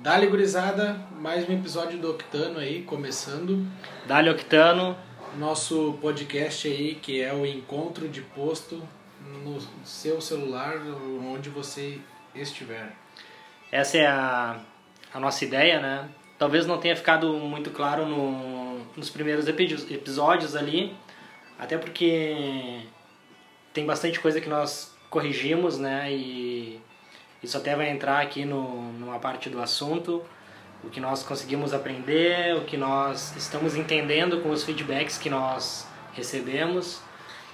Dali 0.00 0.28
gurizada, 0.28 0.96
mais 1.18 1.48
um 1.48 1.52
episódio 1.52 1.98
do 1.98 2.12
Octano 2.12 2.60
aí, 2.60 2.82
começando. 2.82 3.66
Dali 4.06 4.30
Octano. 4.30 4.96
Nosso 5.36 5.98
podcast 6.00 6.68
aí, 6.68 6.94
que 6.94 7.20
é 7.20 7.34
o 7.34 7.44
Encontro 7.44 8.08
de 8.08 8.22
Posto 8.22 8.80
no 9.42 9.58
seu 9.84 10.20
celular, 10.20 10.76
onde 11.32 11.50
você 11.50 11.98
estiver. 12.32 12.92
Essa 13.72 13.98
é 13.98 14.06
a, 14.06 14.60
a 15.12 15.18
nossa 15.18 15.44
ideia, 15.44 15.80
né? 15.80 16.08
Talvez 16.38 16.64
não 16.64 16.78
tenha 16.78 16.94
ficado 16.94 17.32
muito 17.32 17.70
claro 17.70 18.06
no, 18.06 18.78
nos 18.96 19.10
primeiros 19.10 19.48
episódios 19.48 20.54
ali, 20.54 20.96
até 21.58 21.76
porque 21.76 22.82
tem 23.74 23.84
bastante 23.84 24.20
coisa 24.20 24.40
que 24.40 24.48
nós 24.48 24.96
corrigimos, 25.10 25.76
né? 25.76 26.12
E 26.12 26.80
isso 27.42 27.56
até 27.56 27.76
vai 27.76 27.90
entrar 27.90 28.20
aqui 28.20 28.44
no, 28.44 28.92
numa 28.92 29.18
parte 29.18 29.48
do 29.48 29.60
assunto, 29.60 30.24
o 30.82 30.88
que 30.90 31.00
nós 31.00 31.22
conseguimos 31.22 31.72
aprender, 31.72 32.56
o 32.56 32.64
que 32.64 32.76
nós 32.76 33.36
estamos 33.36 33.76
entendendo 33.76 34.40
com 34.40 34.50
os 34.50 34.64
feedbacks 34.64 35.18
que 35.18 35.30
nós 35.30 35.86
recebemos. 36.12 37.00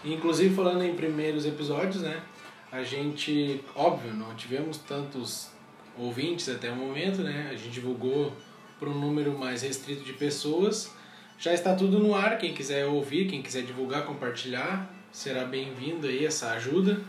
Inclusive 0.04 0.54
falando 0.54 0.84
em 0.84 0.94
primeiros 0.94 1.46
episódios, 1.46 2.02
né? 2.02 2.22
A 2.70 2.82
gente, 2.82 3.64
óbvio, 3.74 4.12
não 4.12 4.34
tivemos 4.34 4.78
tantos 4.78 5.50
ouvintes 5.96 6.48
até 6.48 6.70
o 6.70 6.76
momento, 6.76 7.22
né? 7.22 7.48
A 7.50 7.56
gente 7.56 7.70
divulgou 7.70 8.32
para 8.78 8.88
um 8.88 8.98
número 8.98 9.38
mais 9.38 9.62
restrito 9.62 10.02
de 10.02 10.12
pessoas. 10.12 10.92
Já 11.38 11.54
está 11.54 11.74
tudo 11.74 11.98
no 11.98 12.14
ar, 12.14 12.36
quem 12.38 12.52
quiser 12.52 12.86
ouvir, 12.86 13.28
quem 13.28 13.42
quiser 13.42 13.62
divulgar, 13.62 14.04
compartilhar, 14.04 14.90
será 15.10 15.44
bem-vindo 15.44 16.06
aí 16.06 16.26
essa 16.26 16.50
ajuda. 16.52 17.00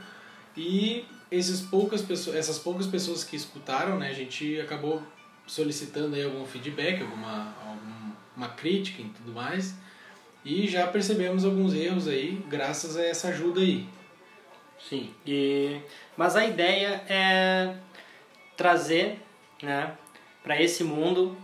E 0.58 1.06
esses 1.32 1.62
poucas 1.62 2.02
pessoas, 2.02 2.36
essas 2.36 2.60
poucas 2.60 2.88
pessoas 2.88 3.24
que 3.24 3.36
escutaram, 3.36 3.98
né, 3.98 4.10
a 4.10 4.14
gente 4.14 4.60
acabou 4.60 5.02
solicitando 5.46 6.16
aí 6.16 6.24
algum 6.24 6.46
feedback, 6.46 7.02
alguma, 7.02 7.54
alguma 8.32 8.50
crítica 8.50 9.02
e 9.02 9.06
tudo 9.10 9.34
mais. 9.34 9.76
E 10.44 10.68
já 10.68 10.88
percebemos 10.88 11.44
alguns 11.44 11.74
erros 11.74 12.08
aí, 12.08 12.44
graças 12.48 12.96
a 12.96 13.04
essa 13.04 13.30
ajuda 13.30 13.62
aí. 13.62 13.88
Sim, 14.90 15.14
e, 15.26 15.80
mas 16.16 16.36
a 16.36 16.46
ideia 16.46 17.04
é 17.10 17.76
trazer 18.56 19.20
né, 19.62 19.94
para 20.44 20.62
esse 20.62 20.84
mundo 20.84 21.36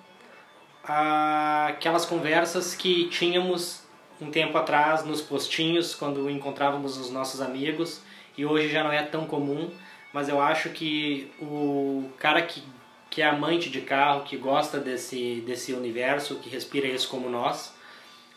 aquelas 0.84 2.06
conversas 2.06 2.76
que 2.76 3.08
tínhamos 3.10 3.84
um 4.20 4.30
tempo 4.30 4.56
atrás 4.58 5.04
nos 5.04 5.22
postinhos, 5.22 5.96
quando 5.96 6.30
encontrávamos 6.30 6.98
os 6.98 7.10
nossos 7.10 7.42
amigos 7.42 8.02
e 8.38 8.46
hoje 8.46 8.70
já 8.70 8.84
não 8.84 8.92
é 8.92 9.04
tão 9.04 9.26
comum, 9.26 9.70
mas 10.14 10.30
eu 10.30 10.42
acho 10.42 10.70
que 10.70 11.32
o 11.40 12.10
cara 12.18 12.42
que, 12.42 12.62
que 13.10 13.22
é 13.22 13.26
amante 13.26 13.70
de 13.70 13.82
carro, 13.82 14.24
que 14.24 14.38
gosta 14.38 14.80
desse, 14.80 15.44
desse 15.46 15.74
universo, 15.74 16.36
que 16.36 16.50
respira 16.50 16.88
isso 16.88 17.08
como 17.10 17.30
nós, 17.30 17.74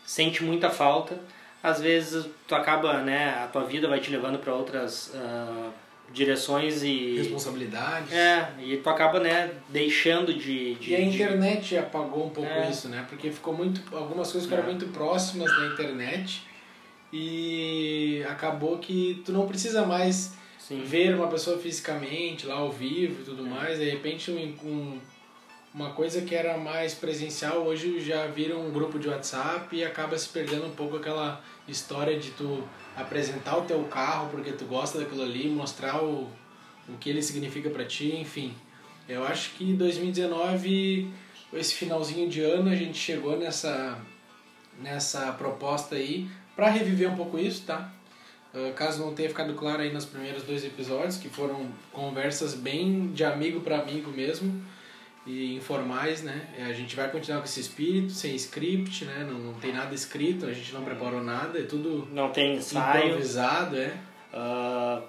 sente 0.05 0.43
muita 0.43 0.69
falta. 0.69 1.19
Às 1.61 1.81
vezes 1.81 2.27
tu 2.47 2.55
acaba, 2.55 3.01
né, 3.01 3.41
a 3.43 3.47
tua 3.47 3.63
vida 3.63 3.87
vai 3.87 3.99
te 3.99 4.11
levando 4.11 4.37
para 4.37 4.53
outras 4.53 5.11
uh, 5.15 5.73
direções 6.13 6.83
e 6.83 7.17
responsabilidades. 7.17 8.13
É, 8.13 8.47
e 8.59 8.77
tu 8.77 8.89
acaba, 8.89 9.19
né, 9.19 9.51
deixando 9.69 10.33
de, 10.33 10.75
de 10.75 10.91
E 10.91 10.95
a 10.95 11.01
internet 11.01 11.77
apagou 11.77 12.27
um 12.27 12.29
pouco 12.29 12.49
é. 12.49 12.69
isso, 12.69 12.87
né? 12.87 13.05
Porque 13.09 13.31
ficou 13.31 13.53
muito 13.53 13.81
algumas 13.95 14.31
coisas 14.31 14.47
ficaram 14.47 14.69
é. 14.69 14.71
muito 14.71 14.87
próximas 14.87 15.51
da 15.57 15.65
internet 15.67 16.43
e 17.17 18.21
acabou 18.25 18.77
que 18.77 19.21
tu 19.23 19.31
não 19.31 19.47
precisa 19.47 19.85
mais 19.85 20.33
Sim. 20.59 20.81
ver 20.83 21.15
uma 21.15 21.27
pessoa 21.27 21.57
fisicamente 21.57 22.45
lá 22.45 22.55
ao 22.55 22.69
vivo 22.69 23.21
e 23.21 23.23
tudo 23.23 23.47
é. 23.47 23.49
mais. 23.49 23.79
De 23.79 23.89
repente, 23.89 24.31
um, 24.31 24.67
um, 24.67 24.99
uma 25.73 25.91
coisa 25.91 26.23
que 26.23 26.35
era 26.35 26.57
mais 26.57 26.93
presencial 26.93 27.59
hoje 27.59 28.01
já 28.01 28.27
vira 28.27 28.57
um 28.57 28.69
grupo 28.69 28.99
de 28.99 29.07
WhatsApp 29.07 29.73
e 29.73 29.81
acaba 29.81 30.17
se 30.17 30.27
perdendo 30.27 30.65
um 30.65 30.71
pouco 30.71 30.97
aquela 30.97 31.41
história 31.69 32.19
de 32.19 32.31
tu 32.31 32.61
apresentar 32.97 33.59
o 33.59 33.61
teu 33.61 33.81
carro 33.85 34.27
porque 34.29 34.51
tu 34.51 34.65
gosta 34.65 34.99
daquilo 34.99 35.23
ali, 35.23 35.47
mostrar 35.47 36.03
o, 36.03 36.29
o 36.89 36.97
que 36.99 37.09
ele 37.09 37.21
significa 37.21 37.69
para 37.69 37.85
ti, 37.85 38.13
enfim. 38.13 38.53
Eu 39.07 39.25
acho 39.25 39.51
que 39.51 39.71
2019, 39.71 41.09
esse 41.53 41.75
finalzinho 41.75 42.27
de 42.27 42.41
ano, 42.41 42.69
a 42.69 42.75
gente 42.75 42.97
chegou 42.97 43.39
nessa, 43.39 43.97
nessa 44.81 45.31
proposta 45.31 45.95
aí 45.95 46.27
para 46.55 46.69
reviver 46.69 47.09
um 47.09 47.15
pouco 47.15 47.37
isso, 47.37 47.63
tá? 47.65 47.91
Uh, 48.53 48.73
caso 48.73 49.03
não 49.03 49.13
tenha 49.13 49.27
ficado 49.27 49.53
claro 49.53 49.81
aí 49.81 49.91
nos 49.91 50.05
primeiros 50.05 50.43
dois 50.43 50.63
episódios, 50.63 51.17
que 51.17 51.27
foram 51.27 51.67
conversas 51.91 52.53
bem 52.53 53.07
de 53.07 53.23
amigo 53.23 53.59
para 53.59 53.79
amigo 53.79 54.09
mesmo 54.11 54.63
e 55.27 55.55
informais, 55.55 56.21
né? 56.21 56.47
A 56.65 56.71
gente 56.71 56.95
vai 56.95 57.09
continuar 57.09 57.39
com 57.39 57.45
esse 57.45 57.59
espírito, 57.59 58.13
sem 58.13 58.35
script, 58.35 59.03
né? 59.05 59.27
Não, 59.29 59.39
não 59.39 59.53
tem 59.55 59.73
nada 59.73 59.93
escrito, 59.93 60.45
a 60.45 60.53
gente 60.53 60.71
não 60.73 60.83
preparou 60.83 61.21
nada, 61.21 61.59
é 61.59 61.63
tudo 61.63 62.07
não 62.11 62.29
tem 62.29 62.55
ensaio. 62.55 63.07
improvisado, 63.07 63.77
é. 63.77 63.93
Uh, 64.33 65.03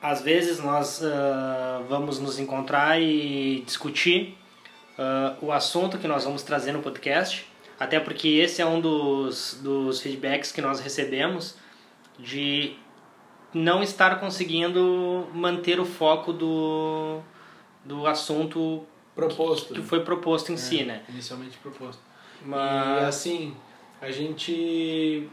às 0.00 0.22
vezes 0.22 0.60
nós 0.60 1.00
uh, 1.00 1.84
vamos 1.88 2.20
nos 2.20 2.38
encontrar 2.38 3.00
e 3.00 3.62
discutir 3.66 4.38
uh, 4.96 5.44
o 5.44 5.50
assunto 5.50 5.98
que 5.98 6.06
nós 6.06 6.24
vamos 6.24 6.42
trazer 6.42 6.72
no 6.72 6.80
podcast 6.80 7.46
até 7.78 8.00
porque 8.00 8.28
esse 8.28 8.60
é 8.60 8.66
um 8.66 8.80
dos, 8.80 9.60
dos 9.62 10.00
feedbacks 10.00 10.50
que 10.50 10.60
nós 10.60 10.80
recebemos 10.80 11.56
de 12.18 12.76
não 13.54 13.82
estar 13.82 14.18
conseguindo 14.18 15.28
manter 15.32 15.78
o 15.78 15.84
foco 15.84 16.32
do, 16.32 17.20
do 17.84 18.06
assunto 18.06 18.84
proposto, 19.14 19.74
que, 19.74 19.80
que 19.80 19.86
foi 19.86 20.00
proposto 20.04 20.50
em 20.50 20.54
é, 20.54 20.58
si, 20.58 20.84
né? 20.84 21.02
Inicialmente 21.08 21.56
proposto. 21.58 22.00
Mas... 22.44 23.02
E 23.02 23.04
assim, 23.06 23.56
a 24.00 24.10
gente 24.10 25.28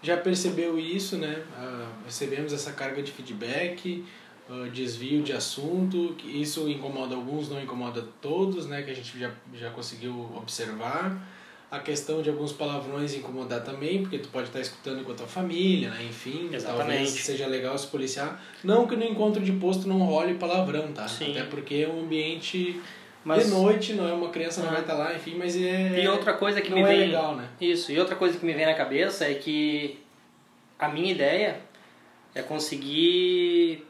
já 0.00 0.16
percebeu 0.16 0.78
isso, 0.78 1.16
né? 1.16 1.42
Uh, 1.58 2.04
recebemos 2.04 2.52
essa 2.52 2.72
carga 2.72 3.02
de 3.02 3.10
feedback, 3.10 4.04
uh, 4.48 4.68
desvio 4.70 5.22
de 5.22 5.32
assunto, 5.32 6.14
que 6.18 6.28
isso 6.28 6.68
incomoda 6.68 7.14
alguns, 7.14 7.48
não 7.48 7.60
incomoda 7.60 8.06
todos, 8.20 8.66
né? 8.66 8.82
Que 8.82 8.90
a 8.90 8.94
gente 8.94 9.18
já, 9.18 9.30
já 9.54 9.70
conseguiu 9.70 10.30
observar 10.36 11.33
a 11.74 11.80
questão 11.80 12.22
de 12.22 12.30
alguns 12.30 12.52
palavrões 12.52 13.14
incomodar 13.14 13.64
também, 13.64 14.00
porque 14.02 14.18
tu 14.18 14.28
pode 14.28 14.46
estar 14.46 14.60
escutando 14.60 15.02
com 15.02 15.10
a 15.10 15.14
tua 15.14 15.26
família, 15.26 15.90
né? 15.90 16.04
enfim, 16.08 16.48
Exatamente. 16.52 16.88
talvez 16.88 17.10
seja 17.10 17.48
legal 17.48 17.76
se 17.76 17.88
policiar. 17.88 18.40
Não 18.62 18.86
que 18.86 18.94
no 18.94 19.04
encontro 19.04 19.42
de 19.42 19.50
posto 19.52 19.88
não 19.88 19.98
role 19.98 20.34
palavrão, 20.34 20.92
tá? 20.92 21.08
Sim. 21.08 21.32
Até 21.32 21.42
porque 21.42 21.74
é 21.74 21.88
um 21.88 22.02
ambiente 22.02 22.80
mas... 23.24 23.46
de 23.46 23.50
noite, 23.50 23.92
não 23.94 24.08
é 24.08 24.12
uma 24.12 24.28
criança 24.28 24.60
não 24.62 24.68
ah. 24.68 24.72
vai 24.72 24.80
estar 24.82 24.94
lá, 24.94 25.14
enfim, 25.14 25.34
mas 25.36 25.56
é 25.56 26.00
E 26.00 26.06
outra 26.06 26.34
coisa 26.34 26.60
que 26.60 26.70
não 26.70 26.76
me 26.76 26.84
é 26.84 26.86
vem 26.86 27.00
legal, 27.06 27.34
né? 27.34 27.48
Isso, 27.60 27.90
e 27.90 27.98
outra 27.98 28.14
coisa 28.14 28.38
que 28.38 28.46
me 28.46 28.52
vem 28.52 28.66
na 28.66 28.74
cabeça 28.74 29.24
é 29.24 29.34
que 29.34 29.98
a 30.78 30.88
minha 30.88 31.10
ideia 31.10 31.60
é 32.36 32.42
conseguir 32.42 33.84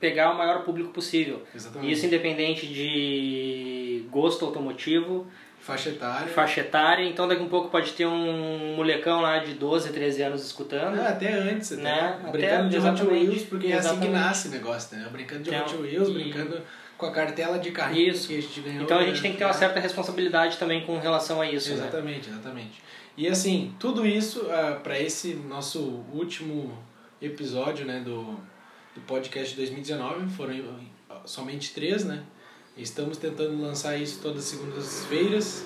pegar 0.00 0.30
o 0.30 0.38
maior 0.38 0.64
público 0.64 0.90
possível. 0.90 1.42
Exatamente. 1.54 1.92
Isso 1.92 2.06
independente 2.06 2.66
de 2.66 3.77
gosto 4.00 4.44
automotivo, 4.44 5.26
Faixa 5.60 5.90
etária. 5.90 6.28
Faixa 6.28 6.60
etária, 6.60 7.04
então 7.04 7.28
daqui 7.28 7.42
a 7.42 7.44
um 7.44 7.48
pouco 7.48 7.68
pode 7.68 7.92
ter 7.92 8.06
um 8.06 8.74
molecão 8.74 9.20
lá 9.20 9.38
de 9.38 9.52
12, 9.52 9.92
13 9.92 10.22
anos 10.22 10.42
escutando. 10.42 10.98
É, 10.98 11.06
até 11.06 11.34
antes, 11.34 11.72
até. 11.72 11.82
Né? 11.82 12.18
Brincando 12.32 12.68
até, 12.68 12.68
de 12.68 13.02
Hot 13.02 13.02
Wheels, 13.02 13.42
porque 13.42 13.66
exatamente. 13.66 13.76
é 13.76 13.90
assim 13.90 14.00
que 14.00 14.08
nasce 14.08 14.48
o 14.48 14.50
negócio, 14.50 14.96
né? 14.96 15.08
Brincando 15.12 15.42
de 15.42 15.50
então, 15.50 15.66
Hot 15.66 15.76
Wheels, 15.76 16.08
e... 16.08 16.12
brincando 16.12 16.62
com 16.96 17.06
a 17.06 17.12
cartela 17.12 17.58
de 17.58 17.70
carrinho 17.70 18.12
isso. 18.12 18.28
que 18.28 18.38
a 18.38 18.40
gente 18.40 18.60
ganhou. 18.62 18.82
Então 18.82 18.98
a 18.98 19.04
gente 19.04 19.20
tem 19.20 19.32
que 19.32 19.38
ter 19.38 19.44
uma 19.44 19.52
certa 19.52 19.78
responsabilidade 19.78 20.56
também 20.56 20.86
com 20.86 20.98
relação 20.98 21.40
a 21.40 21.50
isso. 21.50 21.70
Exatamente, 21.70 22.30
né? 22.30 22.36
exatamente. 22.36 22.82
E 23.14 23.28
assim, 23.28 23.74
tudo 23.78 24.06
isso 24.06 24.46
uh, 24.46 24.52
ah, 24.52 24.80
para 24.82 24.98
esse 24.98 25.34
nosso 25.34 26.02
último 26.14 26.78
episódio 27.20 27.84
né, 27.84 28.00
do, 28.00 28.22
do 28.94 29.00
podcast 29.06 29.50
de 29.50 29.56
2019, 29.56 30.30
foram 30.30 30.54
somente 31.26 31.74
três, 31.74 32.04
né? 32.04 32.22
Estamos 32.78 33.18
tentando 33.18 33.60
lançar 33.60 34.00
isso 34.00 34.20
todas 34.22 34.44
as 34.44 34.50
segundas-feiras. 34.50 35.64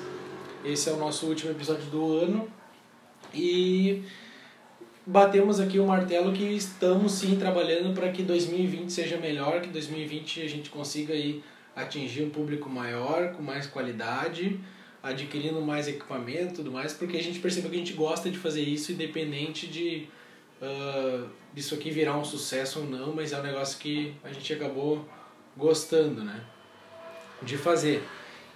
Esse 0.65 0.89
é 0.89 0.93
o 0.93 0.97
nosso 0.97 1.27
último 1.27 1.51
episódio 1.51 1.85
do 1.91 2.17
ano. 2.17 2.49
E 3.35 4.03
batemos 5.07 5.61
aqui 5.61 5.79
o 5.79 5.87
martelo 5.87 6.33
que 6.33 6.43
estamos 6.43 7.13
sim 7.13 7.37
trabalhando 7.37 7.95
para 7.95 8.11
que 8.11 8.23
2020 8.23 8.91
seja 8.91 9.19
melhor, 9.19 9.61
que 9.61 9.69
2020 9.69 10.41
a 10.41 10.49
gente 10.49 10.71
consiga 10.71 11.13
aí 11.13 11.45
atingir 11.77 12.23
um 12.23 12.31
público 12.31 12.71
maior, 12.71 13.35
com 13.35 13.43
mais 13.43 13.67
qualidade, 13.67 14.59
adquirindo 15.03 15.61
mais 15.61 15.89
equipamento 15.89 16.55
e 16.55 16.57
tudo 16.57 16.73
mais, 16.73 16.95
porque 16.95 17.19
a 17.19 17.23
gente 17.23 17.41
percebeu 17.41 17.69
que 17.69 17.77
a 17.77 17.79
gente 17.79 17.93
gosta 17.93 18.31
de 18.31 18.39
fazer 18.39 18.63
isso 18.63 18.91
independente 18.91 19.67
de 19.67 20.09
uh, 20.63 21.29
aqui 21.75 21.91
virar 21.91 22.17
um 22.17 22.25
sucesso 22.25 22.81
ou 22.81 22.87
não, 22.87 23.13
mas 23.15 23.35
é 23.35 23.39
um 23.39 23.43
negócio 23.43 23.79
que 23.79 24.15
a 24.25 24.33
gente 24.33 24.51
acabou 24.55 25.07
gostando, 25.59 26.25
né? 26.25 26.43
De 27.45 27.57
fazer. 27.57 28.03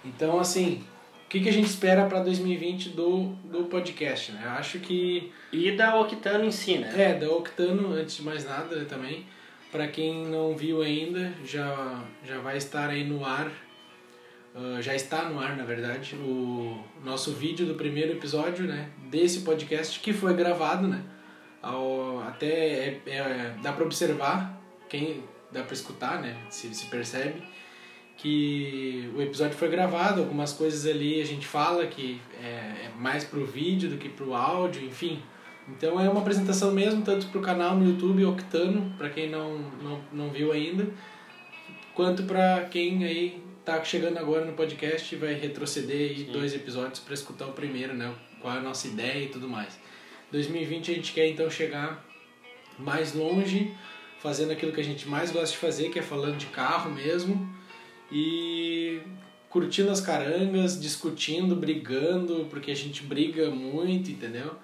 Então, 0.03 0.39
assim, 0.39 0.83
o 1.25 1.29
que, 1.29 1.39
que 1.41 1.49
a 1.49 1.53
gente 1.53 1.67
espera 1.67 2.05
para 2.05 2.19
2020 2.21 2.89
do, 2.89 3.33
do 3.43 3.65
podcast, 3.65 4.31
né? 4.31 4.43
Eu 4.45 4.51
acho 4.51 4.79
que... 4.79 5.31
E 5.51 5.71
da 5.71 5.99
Octano 5.99 6.45
em 6.45 6.51
si, 6.51 6.77
né? 6.77 6.93
É, 6.95 7.13
da 7.13 7.29
Octano, 7.29 7.93
antes 7.93 8.17
de 8.17 8.23
mais 8.23 8.45
nada 8.45 8.85
também. 8.85 9.25
Para 9.71 9.87
quem 9.87 10.25
não 10.27 10.55
viu 10.55 10.81
ainda, 10.81 11.33
já, 11.43 12.03
já 12.23 12.39
vai 12.39 12.57
estar 12.57 12.89
aí 12.89 13.03
no 13.03 13.25
ar 13.25 13.51
Uh, 14.57 14.81
já 14.81 14.95
está 14.95 15.29
no 15.29 15.39
ar, 15.39 15.55
na 15.55 15.63
verdade, 15.63 16.15
o 16.15 16.83
nosso 17.03 17.31
vídeo 17.31 17.63
do 17.67 17.75
primeiro 17.75 18.13
episódio, 18.13 18.65
né? 18.65 18.89
Desse 19.07 19.41
podcast 19.41 19.99
que 19.99 20.11
foi 20.11 20.33
gravado, 20.33 20.87
né? 20.87 21.03
Ao, 21.61 22.19
até 22.21 22.47
é, 22.47 23.01
é, 23.05 23.55
dá 23.61 23.71
para 23.71 23.85
observar, 23.85 24.59
quem 24.89 25.23
dá 25.51 25.61
para 25.61 25.73
escutar, 25.73 26.23
né? 26.23 26.35
Se, 26.49 26.73
se 26.73 26.87
percebe 26.87 27.43
que 28.17 29.11
o 29.15 29.21
episódio 29.21 29.55
foi 29.55 29.69
gravado, 29.69 30.21
algumas 30.21 30.51
coisas 30.51 30.87
ali 30.87 31.21
a 31.21 31.25
gente 31.25 31.45
fala 31.45 31.85
que 31.85 32.19
é, 32.43 32.85
é 32.85 32.91
mais 32.97 33.23
pro 33.23 33.45
vídeo 33.45 33.89
do 33.89 33.97
que 33.97 34.09
pro 34.09 34.33
áudio, 34.33 34.83
enfim. 34.83 35.21
Então 35.69 35.99
é 35.99 36.09
uma 36.09 36.21
apresentação 36.21 36.71
mesmo, 36.71 37.03
tanto 37.03 37.27
pro 37.27 37.41
canal 37.41 37.75
no 37.75 37.87
YouTube 37.87 38.25
Octano, 38.25 38.91
para 38.97 39.09
quem 39.09 39.29
não, 39.29 39.59
não, 39.83 40.01
não 40.11 40.29
viu 40.31 40.51
ainda, 40.51 40.87
quanto 41.93 42.23
para 42.23 42.65
quem 42.71 43.05
aí 43.05 43.43
tá 43.63 43.83
chegando 43.83 44.17
agora 44.17 44.45
no 44.45 44.53
podcast 44.53 45.13
e 45.13 45.17
vai 45.17 45.33
retroceder 45.35 46.09
aí 46.09 46.23
dois 46.23 46.55
episódios 46.55 46.99
para 46.99 47.13
escutar 47.13 47.45
o 47.45 47.51
primeiro, 47.51 47.93
né? 47.93 48.11
Qual 48.41 48.55
é 48.55 48.57
a 48.57 48.61
nossa 48.61 48.87
ideia 48.87 49.25
e 49.25 49.27
tudo 49.27 49.47
mais. 49.47 49.77
2020 50.31 50.91
a 50.91 50.93
gente 50.95 51.13
quer 51.13 51.27
então 51.27 51.49
chegar 51.51 52.03
mais 52.79 53.13
longe, 53.13 53.75
fazendo 54.19 54.51
aquilo 54.51 54.71
que 54.71 54.81
a 54.81 54.83
gente 54.83 55.07
mais 55.07 55.31
gosta 55.31 55.51
de 55.51 55.57
fazer, 55.57 55.89
que 55.89 55.99
é 55.99 56.01
falando 56.01 56.37
de 56.37 56.47
carro 56.47 56.89
mesmo 56.89 57.56
e 58.11 59.01
curtindo 59.49 59.89
as 59.89 60.01
carangas, 60.01 60.79
discutindo, 60.79 61.55
brigando, 61.55 62.47
porque 62.49 62.71
a 62.71 62.75
gente 62.75 63.03
briga 63.03 63.49
muito, 63.49 64.11
entendeu? 64.11 64.55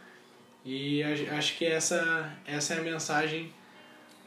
E 0.66 1.04
acho 1.04 1.57
que 1.57 1.66
essa, 1.66 2.31
essa 2.45 2.75
é 2.75 2.80
a 2.80 2.81
mensagem 2.81 3.51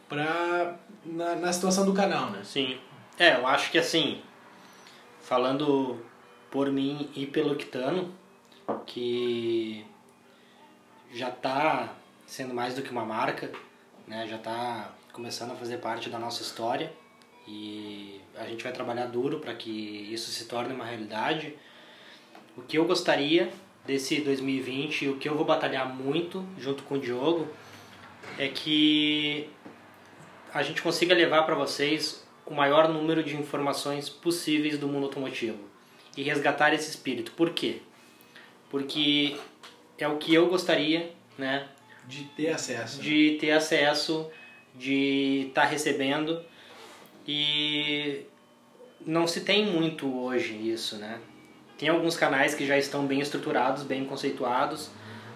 pra, 0.09 0.77
na, 1.05 1.37
na 1.37 1.53
situação 1.53 1.85
do 1.85 1.95
canal, 1.95 2.31
né? 2.31 2.43
Sim. 2.45 2.79
É, 3.19 3.37
eu 3.37 3.47
acho 3.47 3.71
que 3.71 3.79
assim, 3.79 4.21
falando 5.23 6.05
por 6.51 6.71
mim 6.71 7.11
e 7.15 7.27
pelo 7.27 7.57
Quitano, 7.57 8.15
que 8.85 9.85
já 11.13 11.29
está 11.29 11.95
sendo 12.27 12.53
mais 12.53 12.75
do 12.75 12.83
que 12.83 12.91
uma 12.91 13.05
marca, 13.05 13.51
né? 14.07 14.27
já 14.27 14.37
está 14.37 14.93
começando 15.13 15.53
a 15.53 15.57
fazer 15.57 15.79
parte 15.79 16.11
da 16.11 16.19
nossa 16.19 16.43
história 16.43 16.93
e 17.49 18.21
a 18.39 18.45
gente 18.47 18.63
vai 18.63 18.73
trabalhar 18.73 19.07
duro 19.07 19.39
para 19.41 19.55
que 19.55 19.71
isso 20.13 20.31
se 20.31 20.47
torne 20.47 20.75
uma 20.75 20.85
realidade. 20.85 21.55
O 22.57 22.63
que 22.63 22.79
eu 22.79 22.85
gostaria 22.85 23.51
desse 23.87 24.21
2020 24.21 25.05
e 25.05 25.09
o 25.09 25.17
que 25.17 25.29
eu 25.29 25.37
vou 25.37 25.45
batalhar 25.45 25.89
muito 25.95 26.47
junto 26.59 26.83
com 26.83 26.97
o 26.97 26.99
Diogo 26.99 27.49
é 28.39 28.49
que 28.49 29.49
a 30.53 30.63
gente 30.63 30.83
consiga 30.83 31.15
levar 31.15 31.45
para 31.45 31.55
vocês 31.55 32.27
o 32.45 32.55
maior 32.55 32.89
número 32.89 33.23
de 33.23 33.37
informações 33.37 34.09
possíveis 34.09 34.79
do 34.79 34.89
mundo 34.89 35.05
automotivo 35.05 35.59
e 36.17 36.23
resgatar 36.23 36.73
esse 36.73 36.91
espírito. 36.91 37.33
Por 37.33 37.51
quê? 37.51 37.81
Porque 38.71 39.37
é 39.99 40.09
o 40.09 40.17
que 40.17 40.35
eu 40.35 40.49
gostaria, 40.49 41.13
né? 41.37 41.69
De 42.07 42.25
ter 42.25 42.51
acesso. 42.51 43.01
De 43.01 43.37
ter 43.41 43.51
acesso, 43.51 44.31
de 44.75 45.47
estar 45.49 45.63
tá 45.63 45.69
recebendo 45.69 46.43
e 47.27 48.27
não 49.05 49.27
se 49.27 49.41
tem 49.41 49.67
muito 49.67 50.07
hoje 50.19 50.55
isso, 50.55 50.97
né? 50.97 51.19
Tem 51.79 51.89
alguns 51.89 52.17
canais 52.17 52.55
que 52.55 52.67
já 52.67 52.79
estão 52.79 53.07
bem 53.07 53.21
estruturados, 53.21 53.83
bem 53.83 54.05
conceituados, 54.05 54.91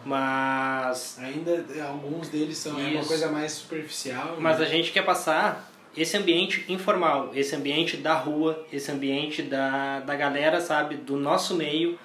mas 0.04 1.18
ainda 1.18 1.64
alguns 1.84 2.28
deles 2.28 2.56
são 2.56 2.80
é 2.80 2.92
uma 2.92 3.04
coisa 3.04 3.30
mais 3.30 3.52
superficial. 3.52 4.36
Mas 4.38 4.58
né? 4.58 4.64
a 4.64 4.68
gente 4.68 4.92
quer 4.92 5.04
passar 5.04 5.70
esse 5.96 6.16
ambiente 6.16 6.64
informal, 6.68 7.30
esse 7.34 7.54
ambiente 7.54 7.96
da 7.96 8.14
rua, 8.14 8.64
esse 8.72 8.90
ambiente 8.90 9.42
da, 9.42 10.00
da 10.00 10.14
galera, 10.14 10.60
sabe, 10.60 10.96
do 10.96 11.16
nosso 11.16 11.54
meio, 11.54 11.98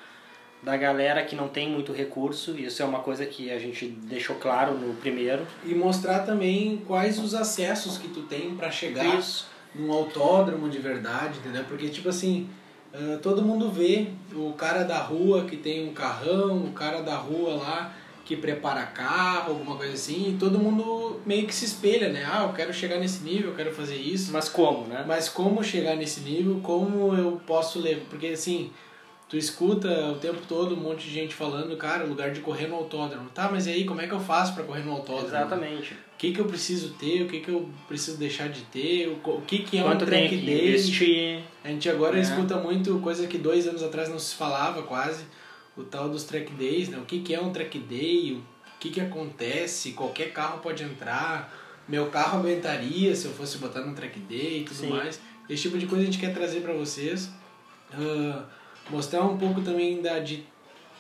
da 0.62 0.76
galera 0.76 1.24
que 1.24 1.36
não 1.36 1.48
tem 1.48 1.70
muito 1.70 1.94
recurso, 1.94 2.58
isso 2.58 2.82
é 2.82 2.86
uma 2.86 3.00
coisa 3.00 3.26
que 3.26 3.52
a 3.52 3.60
gente 3.60 3.86
deixou 3.86 4.36
claro 4.36 4.74
no 4.74 4.96
primeiro. 4.96 5.48
E 5.64 5.74
mostrar 5.74 6.22
também 6.22 6.84
quais 6.86 7.20
os 7.20 7.34
acessos 7.36 7.98
que 7.98 8.08
tu 8.10 8.24
tem 8.24 8.56
para 8.56 8.72
chegar 8.72 9.06
isso 9.18 9.55
num 9.78 9.92
autódromo 9.92 10.70
de 10.70 10.80
verdade, 10.80 11.40
entendeu? 11.40 11.64
Porque, 11.66 11.90
tipo 11.90 12.10
assim, 12.10 12.50
uh, 12.94 13.18
todo 13.20 13.42
mundo 13.42 13.70
vê 13.70 14.08
o 14.34 14.54
cara 14.54 14.84
da 14.84 15.00
rua 15.00 15.46
que 15.46 15.58
tem 15.58 15.88
um 15.88 15.94
carrão, 15.94 16.66
o 16.66 16.72
cara 16.72 17.02
da 17.02 17.16
rua 17.16 17.56
lá 17.56 17.94
que 18.26 18.36
prepara 18.36 18.82
carro, 18.88 19.52
alguma 19.52 19.78
coisa 19.78 19.94
assim, 19.94 20.32
e 20.32 20.38
todo 20.40 20.58
mundo 20.58 21.22
meio 21.26 21.46
que 21.46 21.54
se 21.54 21.66
espelha, 21.66 22.10
né? 22.10 22.26
Ah, 22.28 22.44
eu 22.44 22.54
quero 22.54 22.74
chegar 22.74 22.98
nesse 22.98 23.24
nível, 23.24 23.52
eu 23.52 23.56
quero 23.56 23.72
fazer 23.72 23.98
isso. 23.98 24.32
Mas 24.34 24.50
como, 24.50 24.88
né? 24.88 25.06
Mas 25.08 25.30
como 25.30 25.64
chegar 25.64 25.96
nesse 25.96 26.22
nível, 26.22 26.60
como 26.64 27.16
eu 27.16 27.40
posso 27.46 27.80
levar. 27.80 28.06
Porque, 28.10 28.28
assim, 28.28 28.72
tu 29.28 29.38
escuta 29.38 29.90
o 30.12 30.16
tempo 30.16 30.42
todo 30.48 30.76
um 30.76 30.80
monte 30.80 31.08
de 31.08 31.14
gente 31.14 31.34
falando, 31.34 31.76
cara, 31.78 32.04
lugar 32.04 32.32
de 32.32 32.42
correr 32.42 32.68
no 32.68 32.76
autódromo. 32.76 33.30
Tá, 33.30 33.50
mas 33.52 33.66
e 33.68 33.72
aí, 33.72 33.86
como 33.86 34.02
é 34.02 34.08
que 34.08 34.14
eu 34.14 34.20
faço 34.20 34.54
para 34.54 34.64
correr 34.64 34.84
no 34.84 34.92
autódromo? 34.92 35.28
Exatamente. 35.28 35.94
O 35.94 36.18
que, 36.18 36.32
que 36.32 36.40
eu 36.40 36.46
preciso 36.46 36.94
ter, 36.94 37.24
o 37.24 37.28
que, 37.28 37.40
que 37.40 37.50
eu 37.50 37.70
preciso 37.88 38.18
deixar 38.18 38.50
de 38.50 38.62
ter, 38.64 39.08
o 39.08 39.42
que, 39.42 39.60
que 39.60 39.78
é 39.78 39.84
Quanto 39.84 40.04
um 40.04 40.08
track 40.08 40.38
day. 40.38 40.70
Investir. 40.70 41.42
A 41.64 41.70
gente 41.70 41.90
agora 41.90 42.18
é. 42.18 42.22
escuta 42.22 42.58
muito 42.58 43.00
coisa 43.00 43.28
que 43.28 43.38
dois 43.38 43.68
anos 43.68 43.84
atrás 43.84 44.10
não 44.10 44.20
se 44.20 44.36
falava 44.36 44.84
quase, 44.84 45.26
o 45.76 45.84
tal 45.84 46.08
dos 46.08 46.24
track 46.24 46.54
days, 46.54 46.90
né? 46.90 46.98
O 46.98 47.06
que, 47.06 47.20
que 47.20 47.34
é 47.34 47.42
um 47.42 47.52
track 47.52 47.78
day, 47.80 48.34
o 48.34 48.44
que, 48.80 48.90
que 48.90 49.02
acontece, 49.02 49.92
qualquer 49.92 50.32
carro 50.32 50.60
pode 50.60 50.84
entrar, 50.84 51.54
meu 51.88 52.08
carro 52.08 52.40
aguentaria 52.40 53.16
se 53.16 53.26
eu 53.26 53.32
fosse 53.32 53.58
botar 53.58 53.82
no 53.82 53.94
track 53.94 54.20
day 54.20 54.62
e 54.62 54.64
tudo 54.64 54.78
Sim. 54.78 54.90
mais. 54.90 55.20
Esse 55.50 55.64
tipo 55.64 55.78
de 55.78 55.86
coisa 55.86 56.04
a 56.04 56.06
gente 56.06 56.18
quer 56.18 56.34
trazer 56.34 56.62
para 56.62 56.74
vocês. 56.74 57.30
Uh, 57.94 58.42
mostrar 58.90 59.24
um 59.24 59.38
pouco 59.38 59.62
também 59.62 60.02
da 60.02 60.20
de 60.20 60.44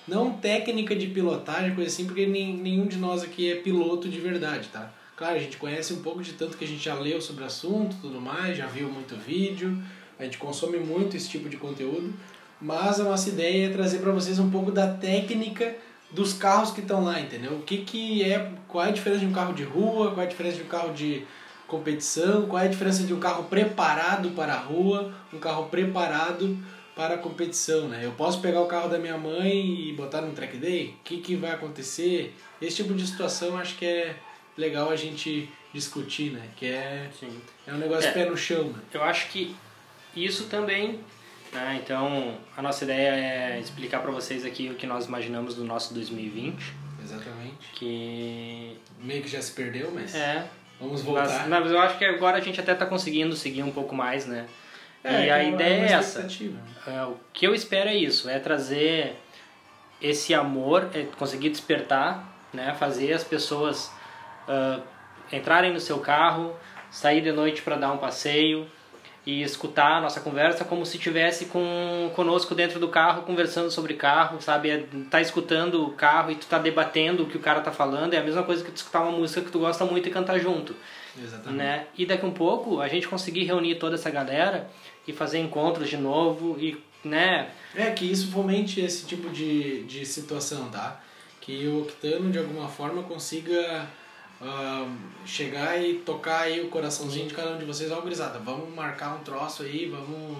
não 0.07 0.33
técnica 0.33 0.95
de 0.95 1.07
pilotagem, 1.07 1.73
coisa 1.73 1.89
assim, 1.89 2.05
porque 2.05 2.27
nem, 2.27 2.55
nenhum 2.55 2.85
de 2.85 2.97
nós 2.97 3.23
aqui 3.23 3.51
é 3.51 3.55
piloto 3.55 4.07
de 4.07 4.19
verdade, 4.19 4.69
tá? 4.69 4.91
Claro, 5.15 5.35
a 5.35 5.39
gente 5.39 5.57
conhece 5.57 5.93
um 5.93 6.01
pouco 6.01 6.21
de 6.21 6.33
tanto 6.33 6.57
que 6.57 6.65
a 6.65 6.67
gente 6.67 6.83
já 6.83 6.93
leu 6.93 7.21
sobre 7.21 7.43
o 7.43 7.47
assunto, 7.47 7.95
tudo 8.01 8.19
mais, 8.21 8.57
já 8.57 8.67
viu 8.67 8.89
muito 8.89 9.15
vídeo, 9.15 9.81
a 10.19 10.23
gente 10.23 10.37
consome 10.37 10.77
muito 10.77 11.17
esse 11.17 11.29
tipo 11.29 11.49
de 11.49 11.57
conteúdo, 11.57 12.13
mas 12.61 12.99
a 12.99 13.03
nossa 13.03 13.29
ideia 13.29 13.67
é 13.67 13.69
trazer 13.69 13.99
para 13.99 14.11
vocês 14.11 14.37
um 14.39 14.49
pouco 14.49 14.71
da 14.71 14.93
técnica 14.93 15.75
dos 16.11 16.33
carros 16.33 16.71
que 16.71 16.81
estão 16.81 17.03
lá, 17.03 17.19
entendeu? 17.19 17.53
O 17.53 17.61
que 17.61 17.79
que 17.79 18.23
é, 18.23 18.51
qual 18.67 18.85
é 18.85 18.89
a 18.89 18.91
diferença 18.91 19.21
de 19.21 19.27
um 19.27 19.31
carro 19.31 19.53
de 19.53 19.63
rua, 19.63 20.11
qual 20.11 20.21
é 20.21 20.25
a 20.25 20.29
diferença 20.29 20.57
de 20.57 20.63
um 20.63 20.67
carro 20.67 20.93
de 20.93 21.25
competição, 21.67 22.45
qual 22.45 22.61
é 22.61 22.65
a 22.65 22.69
diferença 22.69 23.03
de 23.03 23.13
um 23.13 23.19
carro 23.19 23.45
preparado 23.45 24.29
para 24.31 24.53
a 24.53 24.59
rua, 24.59 25.13
um 25.33 25.39
carro 25.39 25.65
preparado 25.65 26.57
para 26.95 27.15
a 27.15 27.17
competição, 27.17 27.89
né? 27.89 28.01
Eu 28.03 28.13
posso 28.13 28.39
pegar 28.39 28.61
o 28.61 28.67
carro 28.67 28.87
da 28.87 28.97
minha 28.97 29.17
mãe 29.17 29.89
e 29.89 29.93
botar 29.93 30.21
no 30.21 30.31
track 30.31 30.57
day? 30.57 30.95
O 30.99 31.03
que, 31.03 31.19
que 31.19 31.35
vai 31.35 31.51
acontecer? 31.51 32.33
Esse 32.61 32.77
tipo 32.77 32.93
de 32.93 33.05
situação 33.05 33.57
acho 33.57 33.75
que 33.75 33.85
é 33.85 34.15
legal 34.57 34.89
a 34.89 34.95
gente 34.95 35.49
discutir, 35.73 36.31
né? 36.31 36.47
Que 36.55 36.67
é, 36.67 37.09
Sim. 37.19 37.41
é 37.67 37.73
um 37.73 37.77
negócio 37.77 38.09
é, 38.09 38.13
pé 38.13 38.25
no 38.25 38.37
chão. 38.37 38.69
Né? 38.69 38.79
Eu 38.93 39.03
acho 39.03 39.27
que 39.27 39.53
isso 40.15 40.45
também, 40.45 41.01
né? 41.51 41.81
Então, 41.83 42.37
a 42.55 42.61
nossa 42.61 42.85
ideia 42.85 43.09
é 43.09 43.59
explicar 43.59 44.01
para 44.01 44.11
vocês 44.11 44.45
aqui 44.45 44.69
o 44.69 44.75
que 44.75 44.87
nós 44.87 45.05
imaginamos 45.05 45.55
do 45.55 45.65
nosso 45.65 45.93
2020. 45.93 46.73
Exatamente. 47.03 47.71
Que 47.73 48.77
meio 48.99 49.21
que 49.21 49.27
já 49.27 49.41
se 49.41 49.51
perdeu, 49.51 49.91
mas 49.93 50.15
é. 50.15 50.47
vamos 50.79 51.01
voltar. 51.01 51.47
Mas, 51.47 51.63
mas 51.63 51.71
eu 51.71 51.79
acho 51.79 51.97
que 51.97 52.05
agora 52.05 52.37
a 52.37 52.41
gente 52.41 52.59
até 52.59 52.71
está 52.71 52.85
conseguindo 52.85 53.35
seguir 53.35 53.63
um 53.63 53.71
pouco 53.71 53.93
mais, 53.93 54.25
né? 54.25 54.47
É, 55.05 55.27
e 55.27 55.29
a 55.29 55.43
ideia 55.43 55.85
é 55.85 55.91
essa. 55.93 56.27
É, 56.87 57.03
o 57.03 57.17
que 57.31 57.45
eu 57.45 57.53
espero 57.53 57.89
é 57.89 57.95
isso, 57.95 58.27
é 58.27 58.39
trazer 58.39 59.15
esse 60.01 60.33
amor, 60.33 60.89
é 60.93 61.03
conseguir 61.17 61.49
despertar, 61.49 62.27
né, 62.51 62.75
fazer 62.77 63.13
as 63.13 63.23
pessoas 63.23 63.91
uh, 64.47 64.81
entrarem 65.31 65.71
no 65.71 65.79
seu 65.79 65.99
carro, 65.99 66.55
sair 66.89 67.21
de 67.21 67.31
noite 67.31 67.61
para 67.61 67.75
dar 67.75 67.91
um 67.91 67.97
passeio 67.97 68.67
e 69.25 69.41
escutar 69.41 69.97
a 69.97 70.01
nossa 70.01 70.21
conversa 70.21 70.63
como 70.63 70.85
se 70.85 70.97
tivesse 70.97 71.45
com 71.45 72.11
conosco 72.15 72.53
dentro 72.53 72.79
do 72.79 72.87
carro 72.87 73.23
conversando 73.23 73.71
sobre 73.71 73.95
carro, 73.95 74.39
sabe? 74.39 74.69
É, 74.69 74.85
tá 75.09 75.19
escutando 75.21 75.85
o 75.85 75.91
carro 75.91 76.31
e 76.31 76.35
tu 76.35 76.45
tá 76.45 76.57
debatendo 76.57 77.23
o 77.23 77.25
que 77.27 77.37
o 77.37 77.39
cara 77.39 77.61
tá 77.61 77.71
falando, 77.71 78.13
é 78.13 78.17
a 78.17 78.23
mesma 78.23 78.43
coisa 78.43 78.63
que 78.63 78.71
tu 78.71 78.77
escutar 78.77 79.01
uma 79.01 79.11
música 79.11 79.41
que 79.41 79.51
tu 79.51 79.59
gosta 79.59 79.85
muito 79.85 80.07
e 80.07 80.11
cantar 80.11 80.39
junto. 80.39 80.75
Exatamente. 81.17 81.57
Né? 81.57 81.87
E 81.97 82.05
daqui 82.05 82.25
um 82.25 82.31
pouco 82.31 82.81
a 82.81 82.87
gente 82.87 83.07
conseguir 83.07 83.45
reunir 83.45 83.75
toda 83.75 83.95
essa 83.95 84.09
galera 84.09 84.69
e 85.07 85.13
fazer 85.13 85.39
encontros 85.39 85.89
de 85.89 85.97
novo 85.97 86.57
e, 86.59 86.77
né? 87.03 87.51
É, 87.73 87.91
que 87.91 88.09
isso 88.09 88.31
fomente 88.31 88.81
esse 88.81 89.05
tipo 89.05 89.29
de, 89.29 89.83
de 89.83 90.05
situação, 90.05 90.69
tá? 90.69 91.01
Que 91.41 91.67
o 91.67 91.83
Octano, 91.83 92.31
de 92.31 92.39
alguma 92.39 92.67
forma, 92.67 93.03
consiga 93.03 93.87
uh, 94.41 94.91
chegar 95.25 95.81
e 95.81 95.95
tocar 95.99 96.41
aí 96.41 96.61
o 96.61 96.69
coraçãozinho 96.69 97.27
de 97.27 97.33
cada 97.33 97.51
um 97.51 97.59
de 97.59 97.65
vocês. 97.65 97.91
Ó, 97.91 98.01
gurizada, 98.01 98.39
vamos 98.39 98.73
marcar 98.73 99.15
um 99.15 99.23
troço 99.23 99.63
aí, 99.63 99.85
vamos 99.87 100.37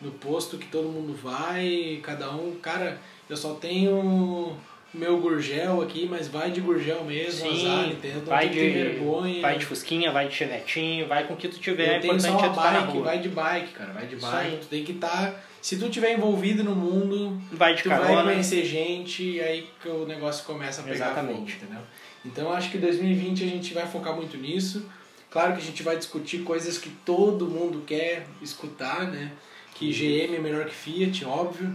no 0.00 0.10
posto 0.12 0.58
que 0.58 0.66
todo 0.66 0.88
mundo 0.88 1.14
vai, 1.14 2.00
cada 2.02 2.30
um... 2.30 2.56
Cara, 2.56 3.00
eu 3.28 3.36
só 3.36 3.54
tenho 3.54 4.56
meu 4.96 5.18
Gurgel 5.18 5.82
aqui, 5.82 6.06
mas 6.10 6.28
vai 6.28 6.50
de 6.50 6.60
Gurgel 6.60 7.04
mesmo, 7.04 7.50
Sim, 7.50 7.92
azar, 7.92 8.20
vai 8.26 8.48
de, 8.48 8.58
vergonha. 8.58 9.42
Vai 9.42 9.58
de 9.58 9.66
Fusquinha, 9.66 10.10
vai 10.10 10.28
de 10.28 10.34
Chevetinho, 10.34 11.06
vai 11.06 11.26
com 11.26 11.34
o 11.34 11.36
que 11.36 11.48
tu 11.48 11.58
tiver. 11.58 11.88
Eu 11.88 11.94
é 11.94 11.98
tenho 12.00 12.20
só 12.20 12.28
importante 12.28 12.44
é 12.44 12.48
uma 12.48 12.56
estar 12.56 12.72
na 12.72 12.80
bike, 12.86 12.98
vai 13.02 13.18
de 13.18 13.28
bike, 13.28 13.72
cara, 13.72 13.92
vai 13.92 14.06
de 14.06 14.16
bike. 14.16 14.56
Tu 14.62 14.66
tem 14.66 14.84
que 14.84 14.92
estar. 14.92 15.44
se 15.60 15.78
tu 15.78 15.88
tiver 15.90 16.12
envolvido 16.14 16.64
no 16.64 16.74
mundo, 16.74 17.40
Vai 17.52 17.74
de 17.74 17.82
tu 17.82 17.88
vai 17.88 18.00
carona. 18.00 18.22
conhecer 18.30 18.64
gente 18.64 19.22
e 19.22 19.40
aí 19.40 19.68
que 19.82 19.88
o 19.88 20.06
negócio 20.06 20.44
começa 20.44 20.80
a 20.80 20.84
pegar 20.84 20.94
Exatamente. 21.10 21.52
fogo, 21.52 21.64
entendeu? 21.64 21.82
Então 22.24 22.52
acho 22.52 22.70
que 22.70 22.78
2020 22.78 23.44
a 23.44 23.46
gente 23.48 23.74
vai 23.74 23.86
focar 23.86 24.14
muito 24.14 24.36
nisso. 24.36 24.88
Claro 25.30 25.52
que 25.52 25.60
a 25.60 25.64
gente 25.64 25.82
vai 25.82 25.96
discutir 25.96 26.38
coisas 26.38 26.78
que 26.78 26.88
todo 27.04 27.46
mundo 27.46 27.82
quer 27.86 28.26
escutar, 28.40 29.10
né? 29.10 29.32
Que 29.74 29.90
GM 29.92 30.34
é 30.34 30.38
melhor 30.38 30.64
que 30.64 30.74
Fiat, 30.74 31.24
óbvio. 31.24 31.70